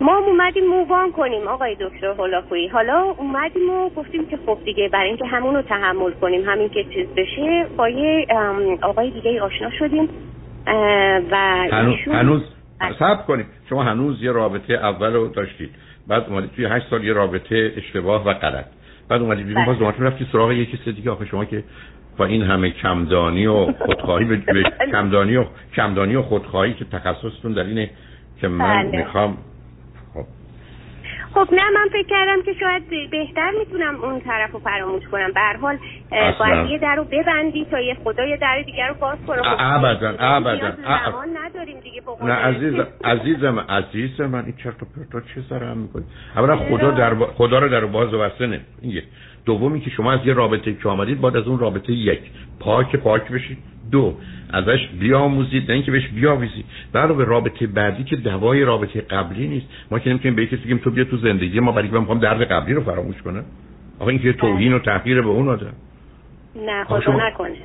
ما 0.00 0.16
اومدیم 0.16 0.66
مووان 0.66 1.12
کنیم 1.12 1.48
آقای 1.48 1.76
دکتر 1.80 2.06
هولاکویی. 2.06 2.68
حالا 2.68 3.00
اومدیم 3.18 3.70
و 3.70 3.88
گفتیم 3.88 4.26
که 4.26 4.38
خب 4.46 4.58
دیگه 4.64 4.88
برای 4.88 5.08
اینکه 5.08 5.26
همون 5.26 5.54
رو 5.54 5.62
تحمل 5.62 6.10
کنیم 6.10 6.48
همین 6.48 6.68
که 6.68 6.84
چیز 6.84 7.06
بشه 7.16 7.66
با 7.76 7.88
یه 7.88 8.26
آقای 8.82 9.10
دیگه 9.10 9.42
آشنا 9.42 9.70
شدیم 9.78 10.08
و 11.30 11.36
هنوز, 11.72 11.94
هنوز 12.06 12.42
بله. 13.00 13.16
کنیم. 13.26 13.46
شما 13.68 13.82
هنوز 13.82 14.22
یه 14.22 14.32
رابطه 14.32 14.74
اول 14.74 15.12
رو 15.12 15.28
داشتید. 15.28 15.70
بعد 16.08 16.24
اومدید 16.28 16.50
توی 16.56 16.64
هشت 16.64 16.86
سال 16.90 17.04
یه 17.04 17.12
رابطه 17.12 17.72
اشتباه 17.76 18.26
و 18.26 18.32
غلط. 18.32 18.64
بعد 19.08 19.22
اومدید 19.22 19.46
بیرون 19.46 19.64
باز 19.64 19.78
دوباره 19.78 20.00
رفتی 20.00 20.26
سراغ 20.32 20.52
یکی 20.52 20.92
دیگه. 20.92 21.10
آخه 21.10 21.26
شما 21.26 21.44
که 21.44 21.64
با 22.16 22.24
این 22.24 22.42
همه 22.42 22.70
کمدانی 22.70 23.46
و 23.46 23.72
خودخواهی 23.86 24.24
به 24.24 24.42
کمدانی 24.92 25.36
و 25.36 25.44
کمدانی 25.76 26.14
و 26.16 26.22
خودخواهی 26.22 26.74
که 26.74 26.84
تخصصتون 26.84 27.52
در 27.52 27.64
اینه 27.64 27.90
که 28.40 28.48
من 28.48 28.82
بله. 28.82 28.98
می‌خوام 28.98 29.36
خب 31.34 31.48
نه 31.52 31.70
من 31.70 31.88
فکر 31.92 32.08
کردم 32.08 32.42
که 32.42 32.52
شاید 32.60 33.10
بهتر 33.10 33.50
می‌تونم 33.58 34.04
اون 34.04 34.20
طرف 34.20 34.50
رو 34.52 34.58
فراموش 34.58 35.02
کنم. 35.12 35.32
به 35.32 35.40
هر 35.40 35.56
حال 35.56 35.78
باید 36.38 36.70
یه 36.70 36.78
در 36.78 36.94
رو 36.94 37.04
ببندی 37.04 37.64
تا 37.70 37.80
یه 37.80 37.96
خدا 38.04 38.24
یه 38.24 38.36
در 38.36 38.62
دیگر 38.62 38.88
رو 38.88 38.94
باز 38.94 39.18
کنه. 39.26 39.42
خب 39.42 39.56
ابدا 39.58 40.14
ابدا. 40.18 40.72
نداریم 41.44 41.80
دیگه 41.80 42.02
نه 42.22 42.32
عزیز 42.32 42.74
عزیزم 43.04 43.58
عزیز 43.68 44.20
من 44.20 44.44
این 44.44 44.54
چرت 44.62 44.82
و 44.82 44.86
پرتا 44.96 45.20
چه 45.34 45.42
سر 45.48 45.64
هم 45.64 45.78
می‌کنی؟ 45.78 46.04
اولا 46.36 46.56
خدا 46.56 46.90
در 46.90 47.14
خدا 47.14 47.58
رو 47.58 47.68
در 47.68 47.84
باز 47.84 48.14
و 48.14 48.18
بسته 48.18 48.46
نه 48.46 48.60
دومی 49.44 49.80
که 49.80 49.90
شما 49.90 50.12
از 50.12 50.20
یه 50.24 50.32
رابطه 50.32 50.74
که 50.74 50.88
آمدید 50.88 51.20
باید 51.20 51.36
از 51.36 51.46
اون 51.46 51.58
رابطه 51.58 51.92
یک. 51.92 52.20
پاک 52.60 52.96
پاک 52.96 53.28
بشید 53.28 53.58
دو 53.90 54.14
ازش 54.52 54.88
بیاموزید 55.00 55.64
نه 55.68 55.74
اینکه 55.74 55.90
بهش 55.90 56.08
بیاویزید 56.08 56.64
به 56.92 57.24
رابطه 57.24 57.66
بعدی 57.66 58.04
که 58.04 58.16
دوای 58.16 58.64
رابطه 58.64 59.00
قبلی 59.00 59.48
نیست. 59.48 59.66
ما 59.90 59.98
که 59.98 60.10
نمی‌تونیم 60.10 60.36
به 60.36 60.46
کسی 60.46 60.56
بگیم 60.56 60.78
تو 60.78 60.90
بیا 60.90 61.04
تو 61.04 61.16
زندگی 61.16 61.60
ما 61.60 61.72
برای 61.72 61.88
که 61.88 61.98
می‌خوام 61.98 62.18
درد 62.18 62.42
قبلی 62.42 62.74
رو 62.74 62.82
فراموش 62.82 63.22
کنم. 63.22 63.44
آخه 63.98 64.08
این 64.08 64.18
که 64.18 64.32
توهین 64.32 64.72
و 64.72 64.78
تحقیر 64.78 65.22
به 65.22 65.28
اون 65.28 65.48
آدم. 65.48 65.72
نه 66.66 66.84
خدا 66.84 67.00
شما... 67.00 67.28
نکنه. 67.28 67.56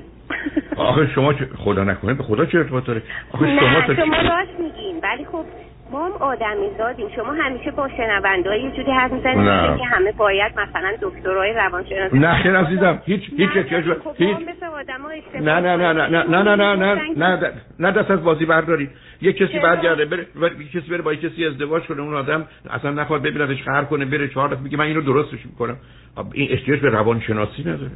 آخه 0.75 1.07
شما 1.15 1.33
خدا 1.57 1.83
نکنه 1.83 2.13
به 2.13 2.23
خدا 2.23 2.45
چه 2.45 2.57
ارتباط 2.57 2.85
داره؟ 2.85 3.01
آخه 3.31 3.59
شما 3.59 3.81
تا 3.81 3.95
شما 3.95 4.15
راست 4.15 4.59
میگین. 4.59 4.99
ولی 5.03 5.25
خب 5.25 5.45
ما 5.91 6.05
هم 6.05 6.11
آدمی 6.11 6.69
زادیم 6.77 7.07
شما 7.15 7.33
همیشه 7.33 7.71
با 7.71 7.89
شنونده 7.97 8.59
یه 8.59 8.71
جوری 8.71 8.91
حرف 8.91 9.11
می‌زنید 9.11 9.77
که 9.77 9.85
همه 9.85 10.11
باید 10.11 10.51
مثلا 10.59 10.91
دکترای 11.01 11.53
روانشناسی 11.53 12.19
نه 12.19 12.43
خیر 12.43 12.57
عزیزم. 12.57 13.01
هیچ 13.05 13.21
هیچ 13.37 13.49
خب 14.03 14.15
هیچ 14.17 14.37
نه 15.41 15.59
نه 15.59 15.75
نه 15.75 15.93
نه 15.93 16.07
نه 16.07 16.43
نه 16.43 16.55
نه 16.55 16.75
نه 16.75 17.37
نه 17.37 17.53
نه 17.79 17.91
دست 17.91 18.11
از 18.11 18.23
بازی 18.23 18.45
بردارید 18.45 18.89
یه 19.21 19.33
کسی 19.33 19.59
برگرده 19.59 20.05
بره 20.05 20.27
یه 20.35 20.81
کسی 20.81 20.91
بره 20.91 21.01
با 21.01 21.13
یه 21.13 21.19
کسی 21.19 21.45
ازدواج 21.45 21.83
کنه 21.83 22.01
اون 22.01 22.15
آدم 22.15 22.45
اصلا 22.69 22.91
نخواد 22.91 23.21
ببیندش 23.21 23.63
خر 23.63 23.83
کنه 23.83 24.05
بره 24.05 24.27
چهار 24.27 24.49
دفعه 24.49 24.63
میگه 24.63 24.77
من 24.77 24.85
اینو 24.85 25.01
درستش 25.01 25.45
می‌کنم. 25.45 25.77
این 26.33 26.51
احتیاج 26.51 26.79
به 26.79 26.89
روانشناسی 26.89 27.61
نداره. 27.61 27.91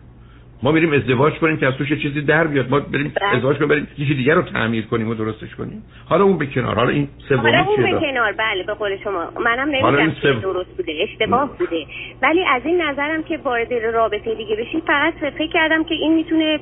ما 0.64 0.72
میریم 0.72 0.94
ازدواج 0.94 1.34
کنیم 1.34 1.58
که 1.58 1.68
از 1.68 1.74
توش 1.74 2.02
چیزی 2.02 2.22
در 2.22 2.48
بیاد. 2.48 2.70
ما 2.70 2.80
بریم 2.80 3.14
بله. 3.22 3.36
ازدواج 3.36 3.58
کنیم 3.58 3.70
بریم 3.70 3.88
چیزی 3.98 4.14
دیگر 4.14 4.34
رو 4.34 4.42
تعمیر 4.42 4.86
کنیم 4.86 5.10
و 5.10 5.14
درستش 5.14 5.56
کنیم. 5.56 5.84
حالا 6.10 6.24
اون 6.24 6.38
به 6.38 6.46
کنار. 6.46 6.76
حالا 6.76 6.90
این 6.90 7.08
سومی 7.30 7.42
حالا 7.42 7.64
اون 7.64 7.84
به 7.84 8.00
کنار. 8.00 8.32
بله 8.32 8.64
به 8.64 8.74
قول 8.74 8.98
شما. 9.04 9.32
منم 9.40 9.70
نمیگم 9.70 10.12
که 10.12 10.34
درست 10.34 10.78
بوده 10.78 10.94
اشتباه 11.04 11.58
بوده. 11.58 11.86
ولی 12.22 12.46
از 12.46 12.62
این 12.66 12.82
نظرم 12.82 13.24
که 13.24 13.38
وارد 13.38 13.74
رابطه 13.74 14.36
دیگه 14.36 14.56
بشین 14.56 14.82
فقط 14.88 15.14
فکر 15.14 15.52
کردم 15.54 15.84
که 15.84 15.94
این 15.96 16.14
می‌تونه 16.14 16.60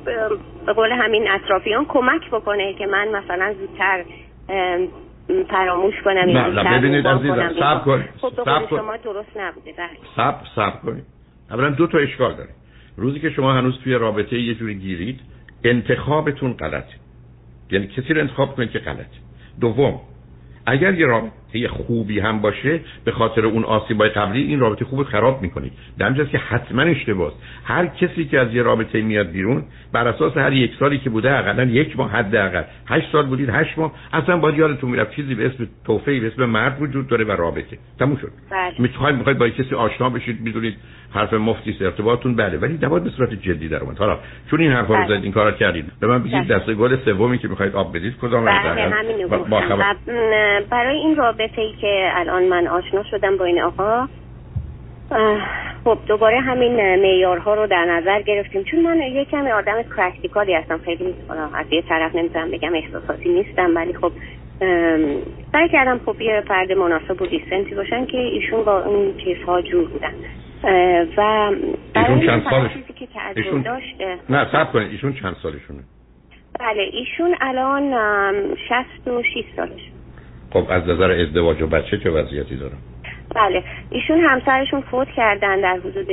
به 0.66 0.72
قول 0.72 0.92
همین 0.92 1.30
اطرافیان 1.30 1.84
کمک 1.84 2.30
بکنه 2.30 2.74
که 2.74 2.86
من 2.86 3.08
مثلا 3.08 3.54
زودتر 3.60 4.04
فراموش 5.50 5.94
کنم 6.04 6.18
نه 6.18 6.62
نه 6.62 6.78
ببینید 6.78 7.06
عزیزم 7.06 7.52
صبر 7.60 7.84
کنید 7.84 8.10
خب 8.20 8.30
شما 8.70 8.96
درست 8.96 9.36
نبوده. 9.36 9.72
بله. 9.78 9.88
صبر 10.16 10.46
صبر 10.54 10.76
کنید. 10.84 11.04
اولا 11.50 11.70
دو 11.70 11.86
تا 11.86 11.98
اشکال 11.98 12.34
داره. 12.34 12.48
روزی 12.96 13.20
که 13.20 13.30
شما 13.30 13.54
هنوز 13.54 13.78
توی 13.84 13.92
رابطه 13.94 14.38
یه 14.38 14.54
جوری 14.54 14.74
گیرید 14.74 15.20
انتخابتون 15.64 16.52
غلطه. 16.52 16.94
یعنی 17.70 17.86
کسی 17.86 18.14
رو 18.14 18.20
انتخاب 18.20 18.56
کنید 18.56 18.70
که 18.70 18.78
غلطه. 18.78 19.06
دوم 19.60 20.00
اگر 20.66 20.94
یه 20.94 21.06
رابطه 21.06 21.32
خوبی 21.68 22.20
هم 22.20 22.40
باشه 22.40 22.80
به 23.04 23.12
خاطر 23.12 23.46
اون 23.46 23.64
آسیبای 23.64 24.08
قبلی 24.08 24.42
این 24.42 24.60
رابطه 24.60 24.84
خوب 24.84 25.02
خراب 25.02 25.42
می‌کنید 25.42 25.72
در 25.98 26.24
که 26.24 26.38
حتما 26.38 26.82
اشتباهه 26.82 27.32
هر 27.64 27.86
کسی 27.86 28.24
که 28.24 28.40
از 28.40 28.54
یه 28.54 28.62
رابطه 28.62 29.02
میاد 29.02 29.30
بیرون 29.30 29.64
بر 29.92 30.08
اساس 30.08 30.36
هر 30.36 30.52
یک 30.52 30.72
سالی 30.78 30.98
که 30.98 31.10
بوده 31.10 31.30
حداقل 31.30 31.70
یک 31.70 31.96
ماه 31.96 32.10
حداقل 32.10 32.62
هشت 32.86 33.12
سال 33.12 33.26
بودید 33.26 33.48
هشت 33.48 33.78
ماه 33.78 33.92
اصلا 34.12 34.36
باید 34.36 34.58
یادتون 34.58 34.90
می‌رفت 34.90 35.16
چیزی 35.16 35.34
به 35.34 35.46
اسم 35.46 35.68
توفیق 35.86 36.22
به 36.22 36.26
اسم 36.26 36.44
مرد 36.44 36.82
وجود 36.82 37.08
داره 37.08 37.24
و 37.24 37.30
رابطه 37.30 37.78
تموم 37.98 38.16
شد 38.16 38.30
بله. 38.50 38.74
می‌خواید 38.78 39.16
می‌خواید 39.16 39.38
با 39.38 39.48
کسی 39.48 39.74
آشنا 39.74 40.10
بشید 40.10 40.40
می‌دونید 40.40 40.76
حرف 41.14 41.32
مفتی 41.34 41.76
ارتباطتون 41.80 42.36
بله 42.36 42.58
ولی 42.58 42.78
نباید 42.82 43.04
به 43.04 43.10
صورت 43.10 43.34
جدی 43.34 43.68
در 43.68 43.80
اومد 43.80 43.98
حالا 43.98 44.18
چون 44.50 44.60
این 44.60 44.72
حرفا 44.72 44.94
رو 44.94 45.00
بله. 45.00 45.08
زدید 45.08 45.24
این 45.24 45.32
کارا 45.32 45.52
کردید 45.52 45.92
به 46.00 46.06
من 46.06 46.22
بگید 46.22 46.48
بله. 46.48 46.58
دسته 46.58 46.74
گل 46.74 46.96
سومی 47.04 47.38
که 47.38 47.48
می‌خواید 47.48 47.74
آب 47.74 47.96
بدید 47.96 48.16
کدام 48.20 48.44
با. 48.44 49.84
برای 50.70 50.96
این 50.96 51.16
رابطه 51.16 51.41
ای 51.56 51.72
که 51.80 52.10
الان 52.14 52.42
من 52.42 52.66
آشنا 52.66 53.02
شدم 53.02 53.36
با 53.36 53.44
این 53.44 53.62
آقا 53.62 54.08
خب 55.84 55.98
دوباره 56.06 56.40
همین 56.40 56.96
معیارها 56.96 57.54
رو 57.54 57.66
در 57.66 57.84
نظر 57.84 58.22
گرفتیم. 58.22 58.64
چون 58.64 58.80
من 58.80 58.98
یک 58.98 59.30
کمی 59.30 59.50
آدم 59.50 59.82
practical 59.82 60.47
ی 60.47 60.54
هستم 60.54 60.78
خیلی 60.84 61.14
از 61.54 61.66
یه 61.70 61.82
طرف 61.82 62.14
نمی‌تونم 62.14 62.50
بگم 62.50 62.74
احساساتی 62.74 63.28
نیستم 63.28 63.76
ولی 63.76 63.92
خب 63.92 64.12
سعی 65.52 65.68
کردم 65.72 66.00
خب 66.06 66.20
یه 66.20 66.44
فرد 66.48 66.72
مناسب 66.72 67.22
و 67.22 67.26
decent 67.26 67.67
ی 67.67 67.74
باشن 67.74 68.06
که 68.06 68.18
ایشون 68.18 68.64
با 68.64 68.84
اون 68.84 69.14
چیزها 69.24 69.62
جور 69.62 69.88
بودن. 69.88 70.14
و 71.16 71.20
ایشون 71.96 72.26
چند 72.26 72.44
سالش؟ 72.50 72.70
که 72.98 73.08
ایشون... 73.36 73.64
نه 74.30 74.46
سب 74.52 74.72
کنید 74.72 74.90
ایشون 74.90 75.12
چند 75.12 75.36
سالشونه؟ 75.42 75.82
بله 76.60 76.82
ایشون 76.92 77.34
الان 77.40 77.94
66 78.68 79.44
سالش. 79.56 79.91
خب 80.52 80.66
از 80.70 80.82
نظر 80.88 81.10
ازدواج 81.10 81.62
و 81.62 81.66
بچه 81.66 81.98
چه 81.98 82.10
وضعیتی 82.10 82.56
دارن 82.56 82.78
بله 83.34 83.62
ایشون 83.90 84.20
همسرشون 84.20 84.80
فوت 84.80 85.08
کردن 85.08 85.60
در 85.60 85.76
حدود 85.76 86.06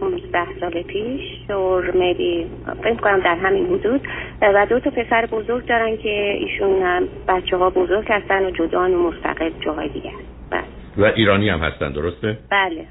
15 0.00 0.46
سال 0.60 0.82
پیش 0.82 1.50
اور 1.50 1.90
میبی 1.90 2.46
فکر 2.82 2.94
کنم 2.94 3.20
در 3.20 3.36
همین 3.36 3.66
حدود 3.66 4.00
و 4.42 4.66
دو 4.66 4.80
تا 4.80 4.90
پسر 4.90 5.26
بزرگ 5.26 5.66
دارن 5.66 5.96
که 5.96 6.36
ایشون 6.40 7.08
بچه 7.28 7.56
ها 7.56 7.70
بزرگ 7.70 8.06
هستن 8.08 8.46
و 8.46 8.50
جدان 8.50 8.94
و 8.94 9.10
مستقل 9.10 9.50
جاهای 9.64 9.88
دیگه 9.88 10.10
بله. 10.50 10.64
و 10.96 11.04
ایرانی 11.04 11.48
هم 11.48 11.58
هستن 11.58 11.92
درسته؟ 11.92 12.38
بله 12.50 12.84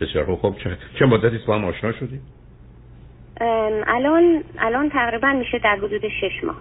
بسیار 0.00 0.24
خوب 0.24 0.36
خب 0.36 0.54
چه, 0.64 0.76
چه 0.98 1.06
مدتی 1.06 1.38
با 1.46 1.54
هم 1.54 1.64
آشنا 1.64 1.92
شدی؟ 1.92 2.20
الان 3.86 4.42
الان 4.58 4.90
تقریبا 4.90 5.32
میشه 5.32 5.58
در 5.58 5.76
حدود 5.76 6.02
شش 6.08 6.44
ماه 6.44 6.56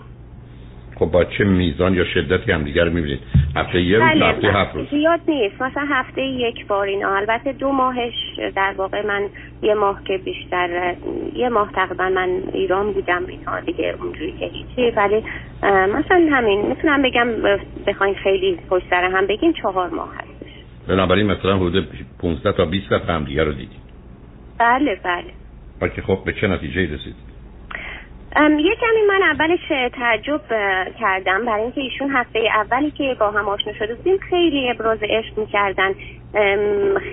خب 0.99 1.05
با 1.05 1.23
چه 1.23 1.43
میزان 1.43 1.93
یا 1.93 2.05
شدتی 2.05 2.51
هم 2.51 2.63
دیگر 2.63 2.89
می‌بینید. 2.89 3.19
هفته 3.55 3.81
یه 3.81 3.97
روز 3.97 4.09
بله، 4.09 4.25
هفته 4.25 4.47
هفت 4.47 4.75
روز. 4.75 4.89
زیاد 4.89 5.19
نیست. 5.27 5.61
مثلا 5.61 5.85
هفته 5.89 6.21
یک 6.21 6.67
بار 6.67 6.87
اینا. 6.87 7.15
البته 7.15 7.53
دو 7.53 7.71
ماهش 7.71 8.13
در 8.55 8.73
واقع 8.77 9.05
من 9.05 9.29
یه 9.61 9.73
ماه 9.73 10.01
که 10.05 10.17
بیشتر 10.17 10.95
یه 11.35 11.49
ماه 11.49 11.71
تقریبا 11.71 12.09
من 12.09 12.29
ایران 12.53 12.91
بودم 12.93 13.25
اینا 13.25 13.59
دیگه 13.59 13.95
اونجوری 13.99 14.31
که 14.31 14.45
هیچی. 14.45 14.95
ولی 14.95 15.23
مثلا 15.63 16.27
همین 16.31 16.65
می‌تونم 16.67 17.01
بگم 17.01 17.27
بخواین 17.87 18.15
خیلی 18.15 18.59
خوش 18.69 18.83
سر 18.89 19.03
هم 19.03 19.27
بگیم 19.27 19.53
چهار 19.61 19.89
ماه 19.89 20.13
هستش. 20.15 20.51
بنابراین 20.87 21.31
مثلا 21.31 21.57
حدود 21.57 21.87
15 22.19 22.51
تا 22.51 22.65
20 22.65 22.93
دفعه 22.93 23.15
هم 23.15 23.23
دیگه 23.23 23.43
رو 23.43 23.51
دیدید 23.51 23.85
بله 24.59 24.99
بله. 25.03 25.23
بلکه 25.79 26.01
خب 26.01 26.19
به 26.25 26.33
چه 26.33 26.47
نتیجه 26.47 26.81
رسید 26.81 27.15
یه 28.38 28.75
کمی 28.75 29.01
من 29.08 29.24
اولش 29.24 29.89
تعجب 29.94 30.42
کردم. 31.00 31.46
برای 31.46 31.62
اینکه 31.62 31.82
ایشون 31.82 32.12
هفته 32.12 32.39
اولی 32.56 32.92
که 32.92 33.15
با 33.20 33.32
هم 33.32 33.48
آشنا 33.48 33.74
شده 33.74 33.96
بودیم 33.96 34.18
خیلی 34.18 34.70
ابراز 34.70 35.00
عشق 35.04 35.38
می‌کردن. 35.38 35.94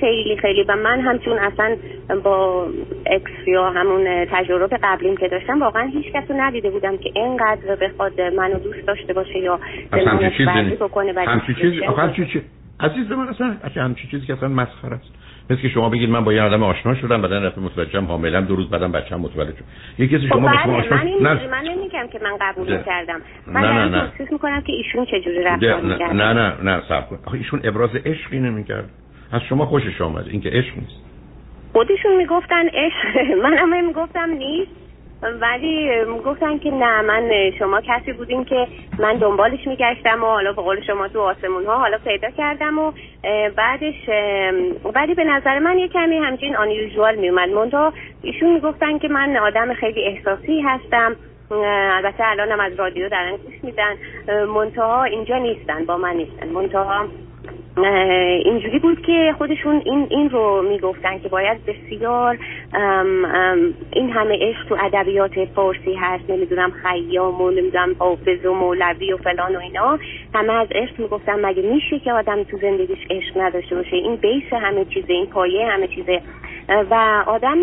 خیلی 0.01 0.37
خیلی. 0.37 0.63
و 0.63 0.77
من 0.77 1.01
همچون 1.01 1.39
اصلا 1.39 1.77
با 2.25 2.67
اکس 3.07 3.47
یا 3.47 3.71
همون 3.71 4.27
تجربه 4.31 4.79
قبلیم 4.83 5.17
که 5.17 5.29
داشتم 5.29 5.63
واقعا 5.63 5.87
هیچ 5.87 6.13
کس 6.13 6.31
رو 6.31 6.41
ندیده 6.41 6.71
بودم 6.71 6.97
که 6.97 7.11
اینقدر 7.15 7.77
بخواد 7.77 8.21
منو 8.21 8.59
دوست 8.59 8.87
داشته 8.87 9.13
باشه 9.13 9.39
یا 9.39 9.61
همچی 9.93 10.47
چیزی 10.47 10.77
بکنه 10.77 11.13
همچی 11.27 11.55
چیزی 11.55 12.43
عزیز 12.83 13.11
من 13.13 13.29
اصلا 13.65 13.85
همچی 13.85 14.09
چیزی 14.09 14.27
که 14.27 14.33
اصلا 14.33 14.49
مسخره 14.49 14.95
است. 14.95 15.11
مثل 15.51 15.63
که 15.63 15.69
شما 15.69 15.89
بگید 15.89 16.11
من 16.11 16.25
با 16.25 16.33
یه 16.33 16.43
آدم 16.43 16.63
آشنا 16.63 16.95
شدم 16.95 17.23
بعدن 17.23 17.43
رفت 17.43 17.59
متوجهم 17.59 18.05
حاملا 18.05 18.41
دو 18.41 18.57
روز 18.57 18.71
بعدم 18.71 18.93
بچه‌م 18.93 19.21
متولد 19.21 19.57
شد. 19.57 19.65
یه 19.99 20.09
کسی 20.09 20.29
شما 20.29 20.41
با 20.41 20.59
شما 20.65 20.77
آشنا 20.77 20.97
من, 21.21 21.47
من 21.51 21.65
نمیگم 21.65 22.07
که 22.13 22.21
من 22.23 22.37
قبول 22.41 22.83
کردم 22.83 23.21
من 23.47 23.61
نه 23.61 23.89
نه. 23.89 24.03
نه 24.03 24.13
می‌کنم 24.31 24.61
که 24.61 24.73
ایشون 24.73 25.05
چه 25.05 25.21
جوری 25.21 25.43
رفتار 25.43 25.81
می‌کرد. 25.81 26.13
نه 26.13 26.33
نه 26.33 26.55
نه 26.63 26.83
صبر 26.89 27.03
کن. 27.03 27.19
آخه 27.27 27.39
ایشون 27.39 27.61
ابراز 27.65 27.91
عشقی 28.05 28.39
نمی‌کرد. 28.39 28.91
از 29.33 29.41
شما 29.49 29.67
خوشش 29.67 30.01
آمد. 30.01 30.29
این 30.29 30.41
که 30.41 30.49
عشق 30.49 30.77
نیست. 30.77 30.97
خودشون 31.73 32.17
می‌گفتن 32.17 32.69
عشق. 32.69 33.31
منم 33.45 33.87
می‌گفتم 33.87 34.31
نیست. 34.31 34.71
ولی 35.23 36.05
گفتن 36.25 36.59
که 36.59 36.71
نه 36.71 37.03
من 37.03 37.51
شما 37.59 37.81
کسی 37.81 38.13
بودین 38.13 38.45
که 38.45 38.67
من 38.99 39.17
دنبالش 39.17 39.67
میگشتم 39.67 40.23
و 40.23 40.27
حالا 40.27 40.53
به 40.53 40.63
قول 40.63 40.81
شما 40.81 41.09
تو 41.09 41.21
آسمون 41.21 41.67
ها 41.67 41.79
حالا 41.79 41.99
پیدا 41.99 42.31
کردم 42.31 42.79
و 42.79 42.93
بعدش 43.57 44.09
ولی 44.95 45.15
به 45.15 45.25
نظر 45.25 45.59
من 45.59 45.79
یه 45.79 45.89
کمی 45.89 46.19
همچین 46.19 46.57
آنیوژوال 46.57 47.15
میومد 47.15 47.49
منتها 47.49 47.93
ایشون 48.23 48.53
می‌گفتن 48.55 48.99
که 48.99 49.09
من 49.09 49.37
آدم 49.37 49.75
خیلی 49.75 50.05
احساسی 50.05 50.61
هستم. 50.61 51.17
البته 51.51 52.31
الانم 52.31 52.61
از 52.61 52.75
رادیو 52.75 53.09
دارن 53.09 53.37
گوش 53.37 53.55
میدن. 53.63 53.95
منتها 54.47 55.05
اینجا 55.05 55.39
نیستن 55.39 55.85
با 55.85 55.97
من 55.97 56.17
نیستن. 56.17 56.49
منتها 56.49 57.09
اینجوری 58.45 58.79
بود 58.79 59.03
که 59.03 59.35
خودشون 59.39 59.83
این 59.85 60.07
این 60.11 60.31
رو 60.31 60.63
می‌گفتن 60.63 61.19
که 61.19 61.29
باید 61.29 61.59
بسیار 61.67 62.39
این 63.93 64.11
همه 64.11 64.39
عشق 64.41 64.69
تو 64.69 64.77
ادبیات 64.81 65.45
فارسی 65.45 65.95
هست 65.95 66.31
نمی‌دونم 66.31 66.71
خیام 66.71 67.41
و 67.41 67.51
نمی‌دونم 67.51 67.97
حافظ 67.99 68.47
و 68.47 68.55
مولوی 68.55 69.13
و 69.13 69.17
فلان 69.17 69.57
و 69.57 69.59
اینا. 69.59 69.99
همه 70.35 70.53
از 70.53 70.69
عشق 70.75 71.01
می‌گفتن 71.01 71.47
مگه 71.47 71.63
میشه 71.63 71.99
که 71.99 72.13
آدم 72.13 72.43
تو 72.43 72.59
زندگیش 72.59 72.99
عشق 73.11 73.39
نداشته 73.41 73.75
باشه؟ 73.75 73.97
این 73.97 74.17
بیس 74.17 74.53
همه 74.53 74.85
چیزه 74.85 75.13
این 75.13 75.27
پایه 75.27 75.67
همه 75.67 75.87
چیزه. 75.87 76.21
و 76.91 77.25
آدم 77.27 77.59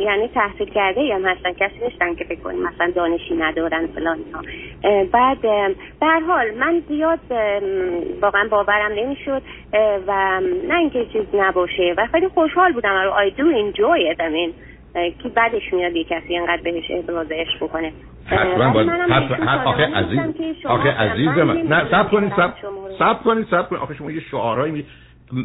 یعنی 0.00 0.28
تحصیل 0.34 0.70
کرده 0.70 1.14
هم 1.14 1.24
هستن 1.24 1.52
کسی 1.52 1.84
نیستن 1.84 2.14
که 2.14 2.24
بکنیم 2.24 2.62
مثلا 2.62 2.90
دانشی 2.94 3.34
ندارن 3.34 3.86
فلان 3.86 4.18
ها 4.34 4.42
بعد 5.12 5.40
به 6.00 6.06
حال 6.26 6.54
من 6.54 6.82
زیاد 6.88 7.18
واقعا 8.22 8.48
باورم 8.50 8.92
نمی‌شد 8.96 9.42
و 10.06 10.40
نه 10.68 10.78
اینکه 10.78 11.06
چیز 11.12 11.26
نباشه 11.34 11.94
و 11.98 12.06
خیلی 12.06 12.28
خوشحال 12.28 12.72
بودم. 12.72 13.10
I 13.10 13.30
do 13.30 13.42
enjoy 13.42 14.14
it 14.14 14.20
I 14.20 14.30
mean 14.34 14.52
که 15.22 15.28
بعدش 15.28 15.72
میاد 15.72 15.96
یه 15.96 16.04
کسی 16.04 16.28
اینقدر 16.28 16.62
بهش 16.62 16.90
ابراز 16.90 17.26
عشق 17.30 17.64
بکنه. 17.64 17.92
حتما 18.26 18.72
باید 18.72 18.90
آخه 19.64 19.94
عزیز 19.94 20.20
آخه 20.64 20.90
عزیز 20.90 21.28
من 21.28 21.56
نه 21.56 21.90
سب 21.90 22.10
کنید 22.10 22.32
سب 22.36 22.52
سب 22.98 23.22
کنید 23.22 23.46
سب 23.50 23.68
کنید. 23.68 23.82
آخه 23.82 23.94
شما 23.94 24.10
یه 24.10 24.20
شعارهایی 24.30 24.72
می... 24.72 24.84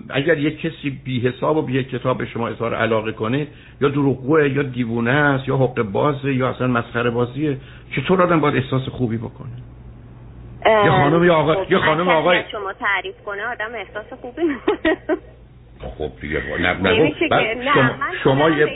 اگر 0.10 0.38
یک 0.38 0.62
کسی 0.62 0.90
بی 0.90 1.20
حساب 1.20 1.58
و 1.58 1.62
بی 1.62 1.84
کتاب 1.84 2.18
به 2.18 2.26
شما 2.26 2.48
اظهار 2.48 2.76
علاقه 2.76 3.12
کنه 3.12 3.48
یا 3.82 3.90
دروغگوه 3.90 4.50
یا 4.50 4.64
دیوونه 4.64 5.12
است 5.12 5.48
یا 5.48 5.58
حق 5.58 5.82
بازه 5.82 6.34
یا 6.34 6.50
اصلا 6.50 6.68
مسخره 6.68 7.10
بازیه 7.10 7.58
چطور 7.96 8.22
آدم 8.22 8.40
باید 8.40 8.56
احساس 8.56 8.90
خوبی 8.90 9.18
بکنه؟ 9.18 9.50
یه 10.66 10.92
خانم 10.92 11.24
یا 11.24 11.36
آقا 11.36 11.56
یه 11.70 11.78
خانم 11.78 12.10
آقای 12.10 12.44
شما 12.52 12.74
تعریف 12.74 13.16
کنه 13.26 13.42
آدم 13.46 13.76
احساس 13.76 14.20
خوبی 14.22 14.42
خب 15.98 16.10
دیگه 16.22 16.42
نه 16.60 16.74
نه 16.74 17.74
شما, 17.74 17.98
شما 18.24 18.50
یه 18.50 18.68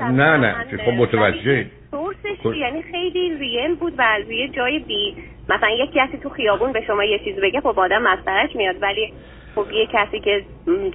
نه 0.00 0.36
نه 0.36 0.54
خب 0.84 0.92
متوجه 0.92 1.66
سورسش 1.90 2.56
یعنی 2.56 2.82
خیلی 2.82 3.38
ریل 3.38 3.74
بود 3.74 3.92
و 3.98 4.18
روی 4.26 4.48
جای 4.48 4.78
بی 4.78 5.14
مثلا 5.48 5.70
یک 5.70 5.92
کسی 5.92 6.18
تو 6.18 6.28
خیابون 6.28 6.72
به 6.72 6.82
شما 6.86 7.04
یه 7.04 7.18
چیز 7.18 7.36
بگه 7.36 7.60
خب 7.60 7.78
آدم 7.78 8.02
مسخرش 8.02 8.56
میاد. 8.56 8.82
ولی 8.82 9.12
خب 9.58 9.72
یه 9.72 9.86
کسی 9.86 10.20
که 10.20 10.44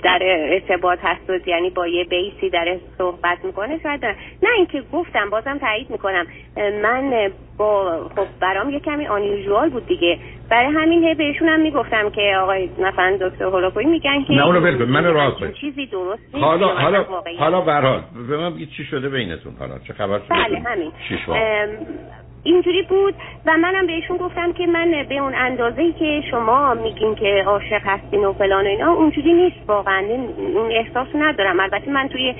در 0.03 0.19
ارتباط 0.23 0.99
هست 1.03 1.29
و 1.29 1.49
یعنی 1.49 1.69
با 1.69 1.87
یه 1.87 2.03
بیسی 2.03 2.49
در 2.49 2.77
صحبت 2.97 3.45
می‌کنه 3.45 3.79
شاید 3.83 4.05
نه. 4.43 4.49
اینکه 4.57 4.83
گفتم 4.93 5.29
بازم 5.29 5.57
تایید 5.57 5.89
می‌کنم. 5.89 6.27
من 6.57 7.31
با 7.57 8.01
خب 8.15 8.27
برام 8.39 8.69
یه 8.69 8.79
کمی 8.79 9.07
آنیوژوال 9.07 9.69
بود 9.69 9.87
دیگه. 9.87 10.19
برای 10.49 10.67
همین 10.67 11.03
هی 11.03 11.15
بهشون 11.15 11.47
هم 11.47 11.59
می‌گفتم 11.59 12.09
که 12.09 12.35
آقای 12.41 12.69
مثلا 12.79 13.17
دکتر 13.21 13.45
هولوکوی 13.45 13.85
میگن 13.85 14.23
که 14.23 14.33
نه 14.33 14.45
اونو 14.45 14.59
ول 14.59 14.85
من 14.85 15.03
راست 15.03 15.53
چیزی 15.61 15.85
درست 15.85 16.35
حالا 16.35 16.67
حالا 16.67 17.05
حالا 17.39 17.61
برحال 17.61 18.03
به 18.27 18.37
من 18.37 18.53
بگید 18.53 18.69
چی 18.69 18.83
شده 18.83 19.09
بینتون 19.09 19.53
حالا؟ 19.59 19.79
چه 19.87 19.93
خبر 19.93 20.19
بله 20.29 20.59
همین. 20.59 20.91
اینجوری 22.43 22.81
بود 22.83 23.13
و 23.45 23.57
منم 23.57 23.87
بهشون 23.87 24.17
گفتم 24.17 24.53
که 24.53 24.67
من 24.67 25.05
به 25.09 25.17
اون 25.17 25.35
اندازه‌ای 25.35 25.93
که 25.93 26.23
شما 26.31 26.73
میگین 26.73 27.15
که 27.15 27.43
عاشق 27.45 27.81
هستین 27.85 28.25
و 28.25 28.33
فلان 28.33 28.65
و 28.65 28.69
اینا 28.69 28.93
اونجوری 28.93 29.33
نیست 29.33 29.55
واقعا. 29.67 30.03
اون 30.55 30.71
احساس 30.71 31.07
ندارم. 31.15 31.59
البته 31.59 31.91
من 31.91 32.07
توی 32.07 32.35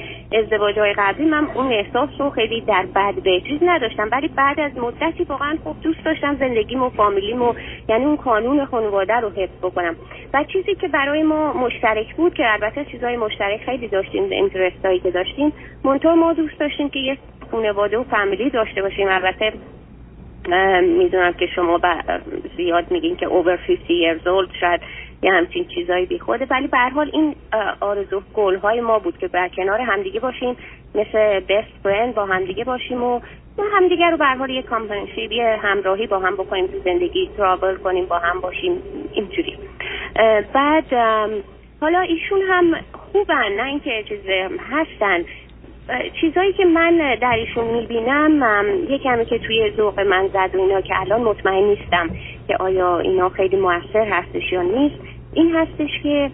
های 0.77 0.93
قبلی 0.97 1.25
من 1.25 1.47
اون 1.55 1.73
احساس 1.73 2.09
رو 2.19 2.29
خیلی 2.29 2.61
در 2.61 2.85
بد 2.95 3.13
به 3.23 3.41
چیز 3.41 3.59
نداشتم. 3.63 4.09
ولی 4.11 4.27
بعد 4.27 4.59
از 4.59 4.77
مدتی 4.77 5.23
واقعا 5.23 5.57
خوب 5.63 5.81
دوست 5.81 6.05
داشتم 6.05 6.35
زندگیم 6.35 6.83
و 6.83 6.89
فامیلیم 6.89 7.41
و 7.41 7.53
یعنی 7.89 8.05
اون 8.05 8.15
قانون 8.15 8.65
خانواده 8.65 9.13
رو 9.13 9.29
حفظ 9.29 9.57
بکنم. 9.61 9.95
و 10.33 10.43
چیزی 10.43 10.75
که 10.75 10.87
برای 10.87 11.23
ما 11.23 11.53
مشترک 11.53 12.15
بود 12.15 12.33
که 12.33 12.43
البته 12.53 12.85
چیزهای 12.85 13.17
مشترک 13.17 13.61
خیلی 13.65 13.87
داشتیم 13.87 14.29
اینترستایی 14.29 14.99
که 14.99 15.11
داشتیم 15.11 15.53
منطور 15.83 16.13
ما 16.13 16.33
دوست 16.33 16.59
داشتیم 16.59 16.89
که 16.89 16.99
یه 16.99 17.17
خانواده 17.51 17.97
و 17.97 18.03
فامیلی 18.03 18.49
داشته 18.49 18.81
باشیم. 18.81 19.07
البته 19.07 19.53
می‌دونم 20.81 21.33
که 21.33 21.45
شما 21.55 21.79
زیاد 22.57 22.91
میگین 22.91 23.15
که 23.15 23.27
over 23.27 23.57
50 23.67 23.77
years 23.87 24.21
old 24.21 24.59
شاید 24.59 24.81
یه 25.21 25.31
همچین 25.31 25.65
چیزایی 25.65 26.05
بی 26.05 26.19
خوده 26.19 26.47
ولی 26.49 26.67
به 26.67 26.77
حال 26.77 27.09
این 27.13 27.35
آرزو 27.79 28.21
گل 28.33 28.55
های 28.55 28.81
ما 28.81 28.99
بود 28.99 29.17
که 29.17 29.27
بر 29.27 29.47
کنار 29.47 29.81
همدیگه 29.81 30.19
باشیم 30.19 30.55
مثل 30.95 31.39
best 31.39 31.85
friend 31.85 32.15
با 32.15 32.25
همدیگه 32.25 32.63
باشیم 32.63 33.03
و 33.03 33.19
همدیگه 33.73 34.09
رو 34.09 34.17
به 34.17 34.25
حال 34.25 34.49
یه 34.49 34.61
کامپنشیپ 34.61 35.31
یه 35.31 35.59
همراهی 35.61 36.07
با 36.07 36.19
هم 36.19 36.33
بکنیم 36.35 36.67
تو 36.67 36.79
زندگی 36.85 37.29
ترابل 37.37 37.75
کنیم 37.75 38.05
با 38.05 38.19
هم 38.19 38.39
باشیم 38.39 38.71
اینجوری. 39.13 39.57
بعد 40.53 40.93
حالا 41.81 41.99
ایشون 41.99 42.41
هم 42.41 42.75
خوبن 42.91 43.51
نه 43.57 43.65
اینکه 43.65 44.03
چیز 44.09 44.19
هستن. 44.71 45.25
چیزایی 46.21 46.53
که 46.53 46.65
من 46.65 47.15
در 47.21 47.33
ایشون 47.33 47.67
می‌بینم 47.67 48.43
یه 48.89 48.97
کمی 48.97 49.25
که 49.25 49.37
توی 49.37 49.71
ذوق 49.77 49.99
من 49.99 50.27
زد 50.27 50.55
و 50.55 50.61
اینا 50.61 50.81
که 50.81 50.99
الان 50.99 51.21
مطمئن 51.21 51.63
نیستم 51.63 52.09
که 52.47 52.57
آیا 52.59 52.99
اینا 52.99 53.29
خیلی 53.29 53.55
موثر 53.55 54.07
هستش 54.09 54.51
یا 54.51 54.61
نیست. 54.61 54.95
این 55.33 55.55
هستش 55.55 55.89
که 56.03 56.31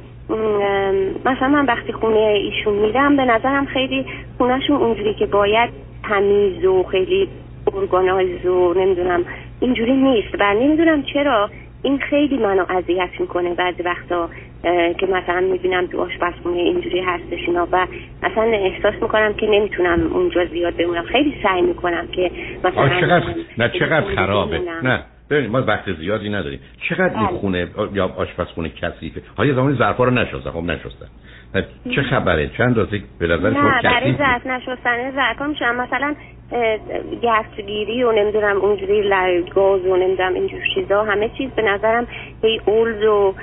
مثلا 1.26 1.48
من 1.48 1.66
وقتی 1.66 1.94
خونه 1.94 2.20
ایشون 2.20 2.74
میرم 2.74 3.16
به 3.18 3.26
نظرم 3.26 3.66
خیلی 3.66 4.06
خونهشون 4.38 4.76
اونجوری 4.76 5.14
که 5.14 5.26
باید 5.26 5.70
تمیز 6.04 6.66
و 6.66 6.84
خیلی 6.84 7.28
ارگانایز 7.74 8.46
و 8.46 8.74
نمی‌دونم 8.74 9.26
اینجوری 9.60 9.94
نیست. 9.94 10.36
و 10.40 10.54
نمی‌دونم 10.54 11.04
چرا 11.04 11.50
این 11.84 11.98
خیلی 11.98 12.38
منو 12.38 12.66
اذیت 12.70 13.10
می‌کنه 13.20 13.54
بعضی 13.54 13.84
وقتا. 13.84 14.30
که 15.00 15.08
مثلا 15.08 15.40
می‌بینم 15.40 15.88
تو 15.88 16.02
آشپزخونه 16.02 16.58
اینجوری 16.58 17.00
هستش 17.00 17.40
اینا 17.48 17.68
و 17.72 17.88
اصلا 18.24 18.44
احساس 18.44 18.94
می‌کنم 19.02 19.34
که 19.34 19.48
نمی‌تونم 19.48 20.14
اونجا 20.14 20.46
زیاد 20.46 20.78
بمونم. 20.78 21.04
خیلی 21.04 21.36
سعی 21.44 21.62
می‌کنم 21.62 22.08
که 22.08 22.32
مثلا 22.64 23.02
چقدر 23.02 23.26
نه 23.58 23.70
چقدر 23.80 24.16
خرابه. 24.16 24.60
نه. 24.84 25.04
ببینید 25.30 25.52
ما 25.52 25.62
وقت 25.62 25.94
زیادی 25.94 26.30
نداریم. 26.30 26.60
چقدر 26.90 27.18
این 27.18 27.28
بله. 27.28 27.38
خونه 27.38 27.68
یا 27.94 28.08
آشپزخونه 28.18 28.70
کثیفه؟ 28.70 29.22
های 29.38 29.54
زمانی 29.54 29.78
ظرفا 29.78 30.04
رو 30.04 30.12
نشستن. 30.12 30.52
خب 30.52 30.64
نشستن. 30.64 31.08
چه 31.96 32.02
خبره؟ 32.02 32.48
چند 32.58 32.78
روزی 32.78 33.04
به 33.20 33.28
نظر 33.28 33.54
شما 33.54 33.70
نه 33.70 33.82
برای 33.82 34.16
ظرف 34.18 34.46
نشستن 34.48 35.12
ظرفا 35.12 35.48
میشن 35.48 35.76
مثلا 35.76 36.16
گردگیری 37.22 38.04
و 38.04 38.12
نمی‌دونم 38.12 38.58
اونجوری 38.58 39.10
گاز 39.56 39.86
و 39.86 39.96
نمی‌دونم 39.96 40.34
اینجور 40.34 40.62
چیزا 40.76 41.04
همه 41.04 41.30
چیز 41.38 41.50
به 41.52 41.62
نظرم 41.62 42.08
هی 42.44 42.62
اولز 42.66 43.04
و 43.04 43.36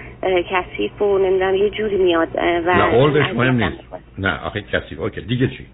کثیف 0.50 1.02
و 1.02 1.18
نمی‌دونم 1.18 1.54
یه 1.54 1.70
جوری 1.70 1.96
میاد. 1.96 2.28
و 2.36 2.74
نه 2.76 2.94
اولزش 2.94 3.34
مهم 3.34 3.64
نیست. 3.64 3.84
نه 4.18 4.44
آخه 4.44 4.62
کثیف. 4.72 5.00
اوکی 5.00 5.20
دیگه 5.20 5.48
چی؟ 5.48 5.66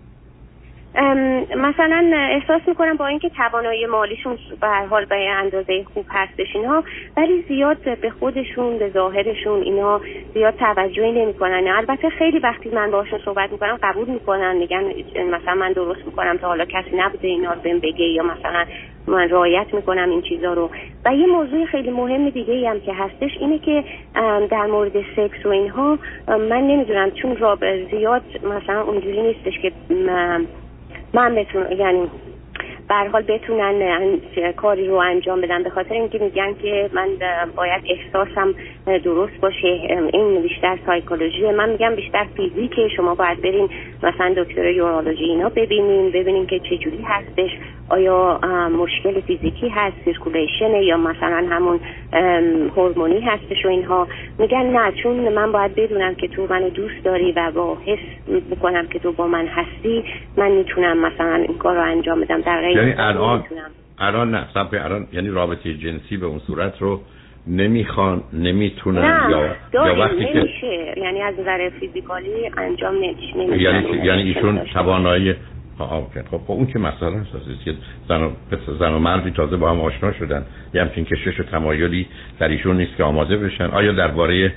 مثلا 1.56 2.10
احساس 2.14 2.60
می‌کنم 2.66 2.96
با 2.96 3.06
اینکه 3.06 3.28
توانایی 3.28 3.86
مالیشون 3.86 4.38
به 4.60 4.66
هر 4.66 4.86
حال 4.86 5.04
به 5.04 5.30
اندازه 5.30 5.84
خوب 5.94 6.04
هستش 6.08 6.56
اینها 6.56 6.84
ولی 7.16 7.44
زیاد 7.48 8.00
به 8.00 8.10
خودشون 8.10 8.78
به 8.78 8.90
ظاهرشون 8.90 9.62
اینا 9.62 10.00
زیاد 10.34 10.54
توجهی 10.54 11.12
نمی‌کنن. 11.12 11.68
البته 11.68 12.10
خیلی 12.10 12.38
وقتی 12.38 12.70
من 12.70 12.90
باشون 12.90 13.18
صحبت 13.24 13.52
می‌کنم 13.52 13.78
قبول 13.82 14.08
می‌کنن 14.08 14.56
میگن 14.56 14.84
مثلا 15.30 15.54
من 15.54 15.72
درست 15.72 16.06
می‌کنم 16.06 16.36
تا 16.36 16.46
حالا 16.48 16.64
کسی 16.64 16.96
نبوده 16.96 17.28
اینا 17.28 17.52
رو 17.52 17.60
بهم 17.60 17.78
بگه 17.78 18.04
یا 18.04 18.22
مثلا 18.22 18.64
من 19.06 19.28
رعایت 19.28 19.66
می‌کنم 19.74 20.10
این 20.10 20.22
چیزا 20.22 20.52
رو. 20.52 20.70
و 21.04 21.14
یه 21.14 21.26
موضوع 21.26 21.64
خیلی 21.64 21.90
مهم 21.90 22.30
دیگه 22.30 22.70
هم 22.70 22.80
که 22.80 22.92
هستش 22.92 23.30
اینه 23.40 23.58
که 23.58 23.84
در 24.50 24.66
مورد 24.66 25.04
سکس 25.16 25.46
و 25.46 25.48
اینها 25.48 25.98
من 26.28 26.60
نمی‌دونم 26.60 27.10
چون 27.10 27.36
راب 27.36 27.86
زیاد 27.90 28.22
مثلا 28.42 28.82
اونجوری 28.82 29.22
نیستش 29.22 29.58
که 29.62 29.72
من 31.14 31.34
بتون 31.34 31.72
یعنی 31.72 32.10
به 32.88 32.94
حال 33.12 33.22
بتونن 33.22 34.18
کاری 34.56 34.86
رو 34.86 34.94
انجام 34.94 35.40
بدن 35.40 35.62
به 35.62 35.70
خاطر 35.70 35.94
اینکه 35.94 36.18
میگن 36.18 36.54
که 36.54 36.90
من 36.92 37.08
باید 37.56 37.82
احساسم 37.88 38.54
درست 38.86 39.40
باشه. 39.40 39.66
این 40.12 40.42
بیشتر 40.42 40.78
سایکولوژی. 40.86 41.50
من 41.50 41.70
میگم 41.70 41.94
بیشتر 41.94 42.26
فیزیکه 42.36 42.88
شما 42.96 43.14
باید 43.14 43.42
برین 43.42 43.68
مثلا 44.02 44.34
دکتر 44.36 44.70
یورولوژی 44.70 45.24
اینا 45.24 45.48
ببینین 45.48 46.10
ببینین 46.10 46.46
که 46.46 46.58
چه 46.58 46.76
جوری 46.76 47.02
هستش. 47.04 47.50
آیا 47.88 48.40
مشکل 48.78 49.20
فیزیکی 49.20 49.68
هست 49.68 49.96
circulation 50.04 50.74
یا 50.74 50.96
مثلا 50.96 51.46
همون 51.50 51.80
هورمونی 52.76 53.20
هستش 53.20 53.64
و 53.64 53.68
اینها. 53.68 54.08
میگن 54.38 54.66
نه 54.66 54.92
چون 55.02 55.28
من 55.28 55.52
باید 55.52 55.74
بدونم 55.74 56.14
که 56.14 56.28
تو 56.28 56.46
منو 56.50 56.68
دوست 56.68 57.04
داری 57.04 57.32
و 57.32 57.50
با 57.54 57.78
حس 57.86 58.38
بکنم 58.50 58.86
که 58.86 58.98
تو 58.98 59.12
با 59.12 59.26
من 59.26 59.46
هستی 59.46 60.04
من 60.36 60.50
می‌تونم 60.50 60.98
مثلا 60.98 61.34
این 61.34 61.58
کار 61.58 61.76
رو 61.76 61.82
انجام 61.82 62.20
بدم. 62.20 62.40
در 62.40 62.62
یعنی 62.62 62.92
الان 62.98 63.44
الان 63.98 64.34
نه 64.34 64.46
الان 64.84 65.06
یعنی 65.12 65.28
رابطه 65.30 65.74
جنسی 65.74 66.16
به 66.16 66.26
اون 66.26 66.38
صورت 66.38 66.78
رو 66.78 67.00
نمی‌خوان 67.46 68.22
نمی‌تونن 68.32 69.20
یا 69.30 69.56
یا 69.86 70.00
وقتی 70.00 70.24
نمیشه. 70.34 70.94
یعنی 70.96 71.22
از 71.22 71.34
نظر 71.40 71.70
فیزیکالی 71.80 72.50
انجام 72.56 72.94
نمیشه 72.94 73.62
یعنی 73.62 74.04
یعنی 74.04 74.22
ایشون 74.22 74.58
توانایی 74.58 75.34
خب 75.78 76.04
خب 76.30 76.50
اون 76.52 76.66
که 76.66 76.78
مسئله 76.78 77.16
هست 77.16 77.64
که 77.64 77.74
زن 78.08 78.22
و, 78.22 78.30
زن 78.78 78.92
و 78.92 78.98
مردی 78.98 79.30
تازه 79.30 79.56
با 79.56 79.70
هم 79.70 79.80
آشنا 79.80 80.12
شدن 80.12 80.44
یه 80.74 80.82
همچین 80.82 81.04
کشش 81.04 81.40
و 81.40 81.42
تمایلی 81.42 82.06
در 82.38 82.48
ایشون 82.48 82.76
نیست 82.76 82.96
که 82.96 83.04
آماده 83.04 83.36
بشن. 83.36 83.64
آیا 83.64 83.92
درباره 83.92 84.52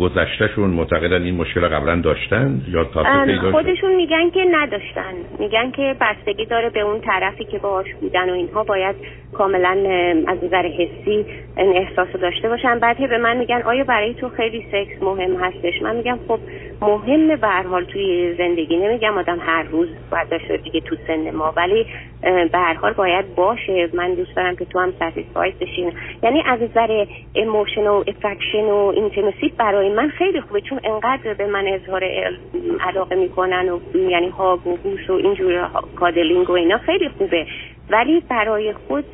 گذشتهشون 0.00 0.70
معتقدن 0.70 1.22
این 1.22 1.34
مشکل 1.34 1.68
قبلا 1.68 2.00
داشتن 2.00 2.60
یا 2.68 2.84
تا 2.84 3.24
پیدا 3.24 3.52
خودشون 3.52 3.96
میگن 3.96 4.30
که 4.30 4.44
نداشتن. 4.52 5.14
میگن 5.38 5.70
که 5.70 5.96
بستگی 6.00 6.46
داره 6.46 6.70
به 6.70 6.80
اون 6.80 7.00
طرفی 7.00 7.44
که 7.44 7.58
باهاش 7.58 7.94
بودن 8.00 8.30
و 8.30 8.32
اینها 8.32 8.64
باید 8.64 8.96
کاملا 9.32 9.70
از 10.26 10.44
نظر 10.44 10.66
حسی 10.66 11.26
این 11.56 11.76
احساس 11.76 12.08
داشته 12.20 12.48
باشن. 12.48 12.78
بعد 12.78 13.08
به 13.08 13.18
من 13.18 13.36
میگن 13.36 13.62
آیا 13.62 13.84
برای 13.84 14.14
تو 14.14 14.28
خیلی 14.28 14.64
سکس 14.72 15.02
مهم 15.02 15.36
هستش؟ 15.36 15.82
من 15.82 15.96
میگم 15.96 16.18
خب 16.28 16.38
مهمه 16.82 17.36
به 17.36 17.48
حال 17.48 17.84
توی 17.84 18.34
زندگی. 18.38 18.76
نمیگم 18.76 19.18
آدم 19.18 19.38
هر 19.40 19.62
روز 19.62 19.88
باید 20.10 20.28
داشته 20.28 20.56
دیگه 20.56 20.80
تو 20.80 20.96
سن 21.06 21.30
ما. 21.30 21.52
ولی 21.56 21.86
به 22.22 22.58
هر 22.58 22.74
حال 22.74 22.92
باید 22.92 23.34
باشه. 23.34 23.88
من 23.94 24.14
دوست 24.14 24.36
دارم 24.36 24.56
که 24.56 24.64
تو 24.64 24.78
هم 24.78 24.92
satisfied 24.98 25.58
بشین. 25.58 25.92
یعنی 26.22 26.42
از 26.46 26.62
نظر 26.62 27.06
emotion 27.32 27.86
و 27.86 28.04
affection 28.06 28.64
و 28.64 28.92
intimacy 28.96 29.52
برای 29.58 29.88
من 29.88 30.08
خیلی 30.08 30.40
خوبه 30.40 30.60
چون 30.60 30.80
انقدر 30.84 31.34
به 31.34 31.46
من 31.46 31.66
اظهار 31.66 32.04
علاقه 32.80 33.16
می‌کنن 33.16 33.68
و 33.68 33.98
یعنی 33.98 34.28
hug 34.28 34.66
و 34.66 34.76
بوس 34.76 35.10
و 35.10 35.12
اینجور 35.12 35.68
cuddling 35.96 36.50
و 36.50 36.52
اینا 36.52 36.78
خیلی 36.78 37.08
خوبه. 37.08 37.46
ولی 37.90 38.22
برای 38.30 38.72
خود 38.72 39.04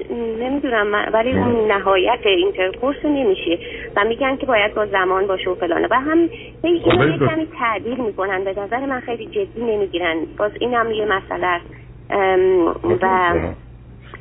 نمی‌دونم 0.41 1.11
ولی 1.13 1.33
اون 1.33 1.73
نهایت 1.73 2.19
intercourse 2.25 3.05
نمیشه. 3.05 3.59
و 3.97 4.05
میگن 4.05 4.37
که 4.37 4.47
باید 4.47 4.75
با 4.75 4.87
زمان 4.87 5.27
باشه 5.27 5.51
و 5.51 5.55
فلانه. 5.55 5.89
و 5.91 5.95
هم 5.95 6.31
این 6.63 6.83
کمی 7.29 7.49
تعدیل 7.59 8.01
می‌کنن. 8.01 8.45
به 8.45 8.61
نظر 8.61 8.87
من 8.87 9.01
خیلی 9.01 9.27
جدی 9.27 9.65
نمی‌گیرن. 9.65 10.17
باز 10.39 10.53
این 10.61 10.75
هم 10.75 10.91
یه 10.91 11.05
مسئله 11.05 11.47
است. 11.47 11.86
و 12.11 13.35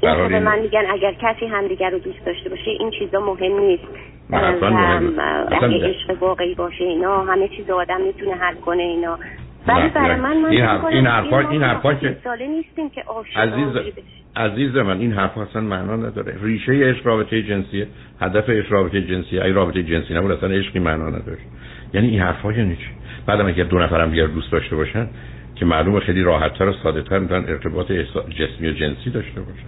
این 0.01 0.27
به 0.27 0.39
من 0.39 0.59
میگن 0.59 0.83
اگر 0.91 1.13
کسی 1.21 1.45
همدیگر 1.45 1.89
رو 1.89 1.99
دوست 1.99 2.25
داشته 2.25 2.49
باشه 2.49 2.71
این 2.79 2.91
چیزا 2.99 3.19
مهم 3.19 3.59
نیست. 3.59 3.83
اگه 4.31 5.87
عشق 5.87 6.21
واقعی 6.21 6.55
باشه 6.55 6.83
اینا 6.83 7.23
همه 7.23 7.47
چیز 7.47 7.69
آدم 7.69 8.01
می‌تونه 8.01 8.35
حل 8.35 8.55
کنه 8.55 8.83
اینا. 8.83 9.19
ولی 9.67 9.89
برای 9.89 10.15
من 10.15 10.37
من 10.37 10.49
این 10.49 10.61
حرف 10.61 10.85
این 10.85 11.07
حرفا 11.07 11.39
این 11.39 11.63
حرفا 11.63 11.93
که 11.93 12.17
ساله 12.23 12.47
نیستیم 12.47 12.89
که 12.89 13.03
عزیز 13.35 13.67
عزیز 14.35 14.75
من 14.75 14.99
این 14.99 15.11
حرف 15.11 15.37
اصلا 15.37 15.61
معنا 15.61 15.95
نداره. 15.95 16.35
ریشه 16.41 16.71
عشق 16.71 17.07
رابطه 17.07 17.43
جنسیه. 17.43 17.87
هدف 18.21 18.49
عشق 18.49 18.71
رابطه 18.71 19.01
جنسی 19.01 19.39
ای 19.39 19.51
رابطه 19.51 19.83
جنسی 19.83 20.13
نبود 20.13 20.31
اصلا 20.31 20.49
عشقی 20.49 20.79
معنا 20.79 21.09
نداره 21.09 21.37
یعنی 21.93 22.07
این 22.07 22.19
حرفا 22.19 22.51
یعنی 22.51 22.75
چی 22.75 22.87
بعدم 23.27 23.47
اگه 23.47 23.63
دو 23.63 23.79
نفرم 23.79 24.11
دیگر 24.11 24.25
دوست 24.25 24.51
داشته 24.51 24.75
باشن 24.75 25.07
که 25.55 25.65
معلومه 25.65 25.99
خیلی 25.99 26.23
راحتتر 26.23 26.65
و 26.65 26.73
ساده‌تر 26.83 27.19
می‌تونن 27.19 27.45
ارتباط 27.47 27.91
جسمی 28.29 28.69
و 28.69 28.71
جنسی 28.71 29.09
داشته 29.09 29.41
باشن. 29.41 29.67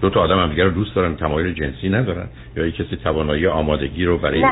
دو 0.00 0.10
تا 0.10 0.20
آدم 0.20 0.38
هم 0.38 0.50
دیگر 0.50 0.64
رو 0.64 0.70
دوست 0.70 0.94
دارن 0.94 1.16
تمایل 1.16 1.54
جنسی 1.54 1.88
ندارن 1.88 2.28
یا 2.56 2.70
کسی 2.70 2.96
توانایی 2.96 3.46
آمادگی 3.46 4.04
رو 4.04 4.18
برای 4.18 4.44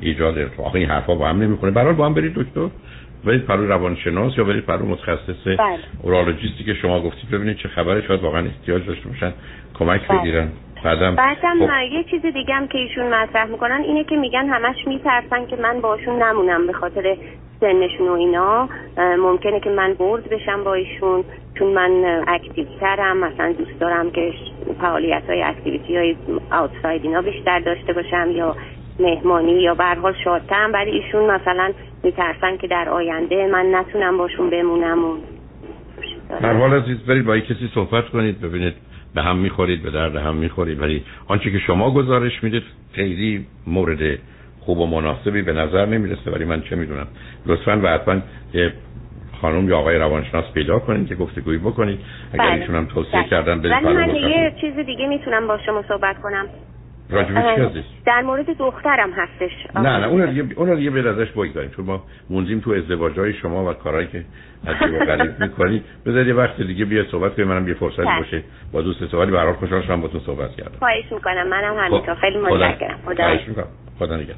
ایجاد 0.00 0.38
ارتباط 0.38 0.74
این 0.74 0.88
حرفا 0.88 1.14
با 1.14 1.28
هم 1.28 1.42
نمی‌کنه 1.42 1.70
برای 1.70 1.94
با 1.94 2.06
هم 2.06 2.14
برید 2.14 2.34
دکتر. 2.34 2.68
برید 3.24 3.44
پرو 3.44 3.66
روانشناس 3.66 4.38
یا 4.38 4.44
برید 4.44 4.64
پرو 4.64 4.86
متخصص 4.86 5.46
بله. 5.46 5.78
urologist 6.02 6.58
ی 6.58 6.64
که 6.64 6.74
شما 6.74 7.00
گفتید 7.00 7.30
ببینید 7.30 7.56
چه 7.56 7.68
خبره. 7.68 8.06
شاید 8.06 8.20
واقعا 8.20 8.46
احتیاج 8.46 8.86
داشته 8.86 9.08
باشن. 9.08 9.32
کمک 9.74 10.08
بله. 10.08 10.18
بگیرن. 10.18 10.48
بعدم 10.84 11.14
بعدم 11.14 11.66
خب... 11.66 11.92
یه 11.92 12.04
چیز 12.04 12.22
دیگه 12.22 12.54
هم 12.54 12.68
که 12.68 12.78
ایشون 12.78 13.14
مطرح 13.14 13.46
می‌کنن 13.46 13.82
اینه 13.86 14.04
که 14.04 14.16
میگن 14.16 14.48
همش 14.48 14.76
میترسن 14.86 15.46
که 15.46 15.56
من 15.56 15.80
باشون 15.80 16.22
نمونم 16.22 16.66
به 16.66 16.72
خاطر 16.72 17.16
سنشون 17.60 18.08
و 18.08 18.12
اینا. 18.12 18.68
ممکنه 18.98 19.60
که 19.60 19.70
من 19.70 19.94
bored 19.94 20.28
بشم 20.28 20.64
با 20.64 20.74
ایشون 20.74 21.24
چون 21.58 21.68
من 21.72 22.22
active 22.28 22.66
ترم 22.80 23.16
مثلا 23.16 23.52
دوست 23.52 23.80
دارم 23.80 24.10
که 24.10 24.32
فعالیت 24.80 25.22
های 25.28 25.42
اکتیویتی 25.42 25.96
های 25.96 26.16
آوتساید 26.50 27.04
اینا 27.04 27.22
بیشتر 27.22 27.60
داشته 27.60 27.92
باشم 27.92 28.30
یا 28.30 28.56
مهمانی 29.00 29.52
یا 29.52 29.74
به 29.74 29.84
حال 29.84 30.14
شادترم 30.24 30.72
ولی 30.72 30.90
ایشون 30.90 31.30
مثلا 31.30 31.72
میترسن 32.02 32.56
که 32.56 32.66
در 32.66 32.88
آینده 32.88 33.46
من 33.46 33.74
نتونم 33.74 34.18
باشون 34.18 34.50
بمونم 34.50 35.04
و 35.04 35.16
در 36.42 36.52
حال 36.52 36.74
عزیز 36.74 36.98
برید 36.98 37.24
با 37.24 37.38
کسی 37.38 37.70
صحبت 37.74 38.08
کنید 38.08 38.40
ببینید 38.40 38.74
به 39.14 39.22
هم 39.22 39.36
می‌خورید 39.36 39.82
به 39.82 39.90
درد 39.90 40.16
هم 40.16 40.34
می‌خورید. 40.34 40.80
ولی 40.80 41.04
آنچه 41.26 41.50
که 41.50 41.58
شما 41.58 41.90
گزارش 41.90 42.44
می‌دید 42.44 42.62
خیلی 42.92 43.46
مورد 43.66 44.18
خوب 44.60 44.78
و 44.78 44.86
مناسبی 44.86 45.42
به 45.42 45.52
نظر 45.52 45.86
نمی‌رسه. 45.86 46.30
ولی 46.30 46.44
من 46.44 46.62
چه 46.62 46.76
می‌دونم. 46.76 47.06
لطفا 47.46 47.80
و 47.82 47.88
حتما 47.88 48.20
یه 48.54 48.72
خانم 49.40 49.68
یا 49.68 49.78
آقای 49.78 49.98
روانشناس 49.98 50.44
پیدا 50.54 50.78
کنید 50.78 51.08
که 51.08 51.14
گفتگویی 51.14 51.58
بکنید. 51.58 51.98
اگر 52.32 52.44
بله. 52.44 52.60
ایشون 52.60 52.74
هم 52.74 52.86
توصیه 52.86 53.12
بله. 53.12 53.28
کردن 53.28 53.58
ولی 53.58 53.94
من 53.94 54.14
یه 54.14 54.54
چیز 54.60 54.74
دیگه 54.86 55.06
می‌تونم 55.08 55.46
با 55.46 55.58
شما 55.66 55.82
صحبت 55.88 56.16
کنم. 56.22 56.46
راجب 57.12 57.84
در 58.06 58.20
مورد 58.22 58.58
دخترم 58.58 59.10
هستش. 59.10 59.50
نه 59.74 59.98
نه 59.98 60.06
اون 60.06 60.30
دیگه 60.30 60.58
اون 60.58 60.74
دیگه 60.74 60.90
به 60.90 61.08
ازش 61.08 61.30
بگذاریم 61.30 61.70
چون 61.70 61.84
ما 61.84 62.04
موندیم 62.30 62.60
تو 62.60 62.70
ازدواجای 62.70 63.32
شما 63.32 63.70
و 63.70 63.72
کارهایی 63.72 64.06
که 64.06 64.24
عجیب 64.66 64.94
و 64.94 65.04
غریب 65.04 65.40
می‌کنی. 65.40 65.82
بذارید 66.06 66.28
یه 66.28 66.34
وقت 66.34 66.60
دیگه 66.60 66.84
بیا 66.84 67.04
صحبت 67.10 67.34
کنیم 67.34 67.48
منم 67.48 67.68
یه 67.68 67.74
فرصت 67.74 68.00
بله. 68.00 68.18
باشه 68.18 68.42
با 68.72 68.82
دوست 68.82 69.06
سوالی 69.06 69.30
برای 69.32 69.52
خوشحال 69.52 69.82
شدم 69.82 70.00
با 70.00 70.08
تو 70.08 70.18
صحبت 70.18 70.56
کردم. 70.56 70.78
خواهش 70.78 71.12
می‌کنم. 71.12 71.48
منم 71.48 71.76
همینطور. 71.78 72.14
خب، 72.14 72.20
خیلی 72.20 72.38
متشکرم. 72.38 72.98
خدا 73.06 73.64
خدا 73.98 74.16
نگهدار. 74.16 74.36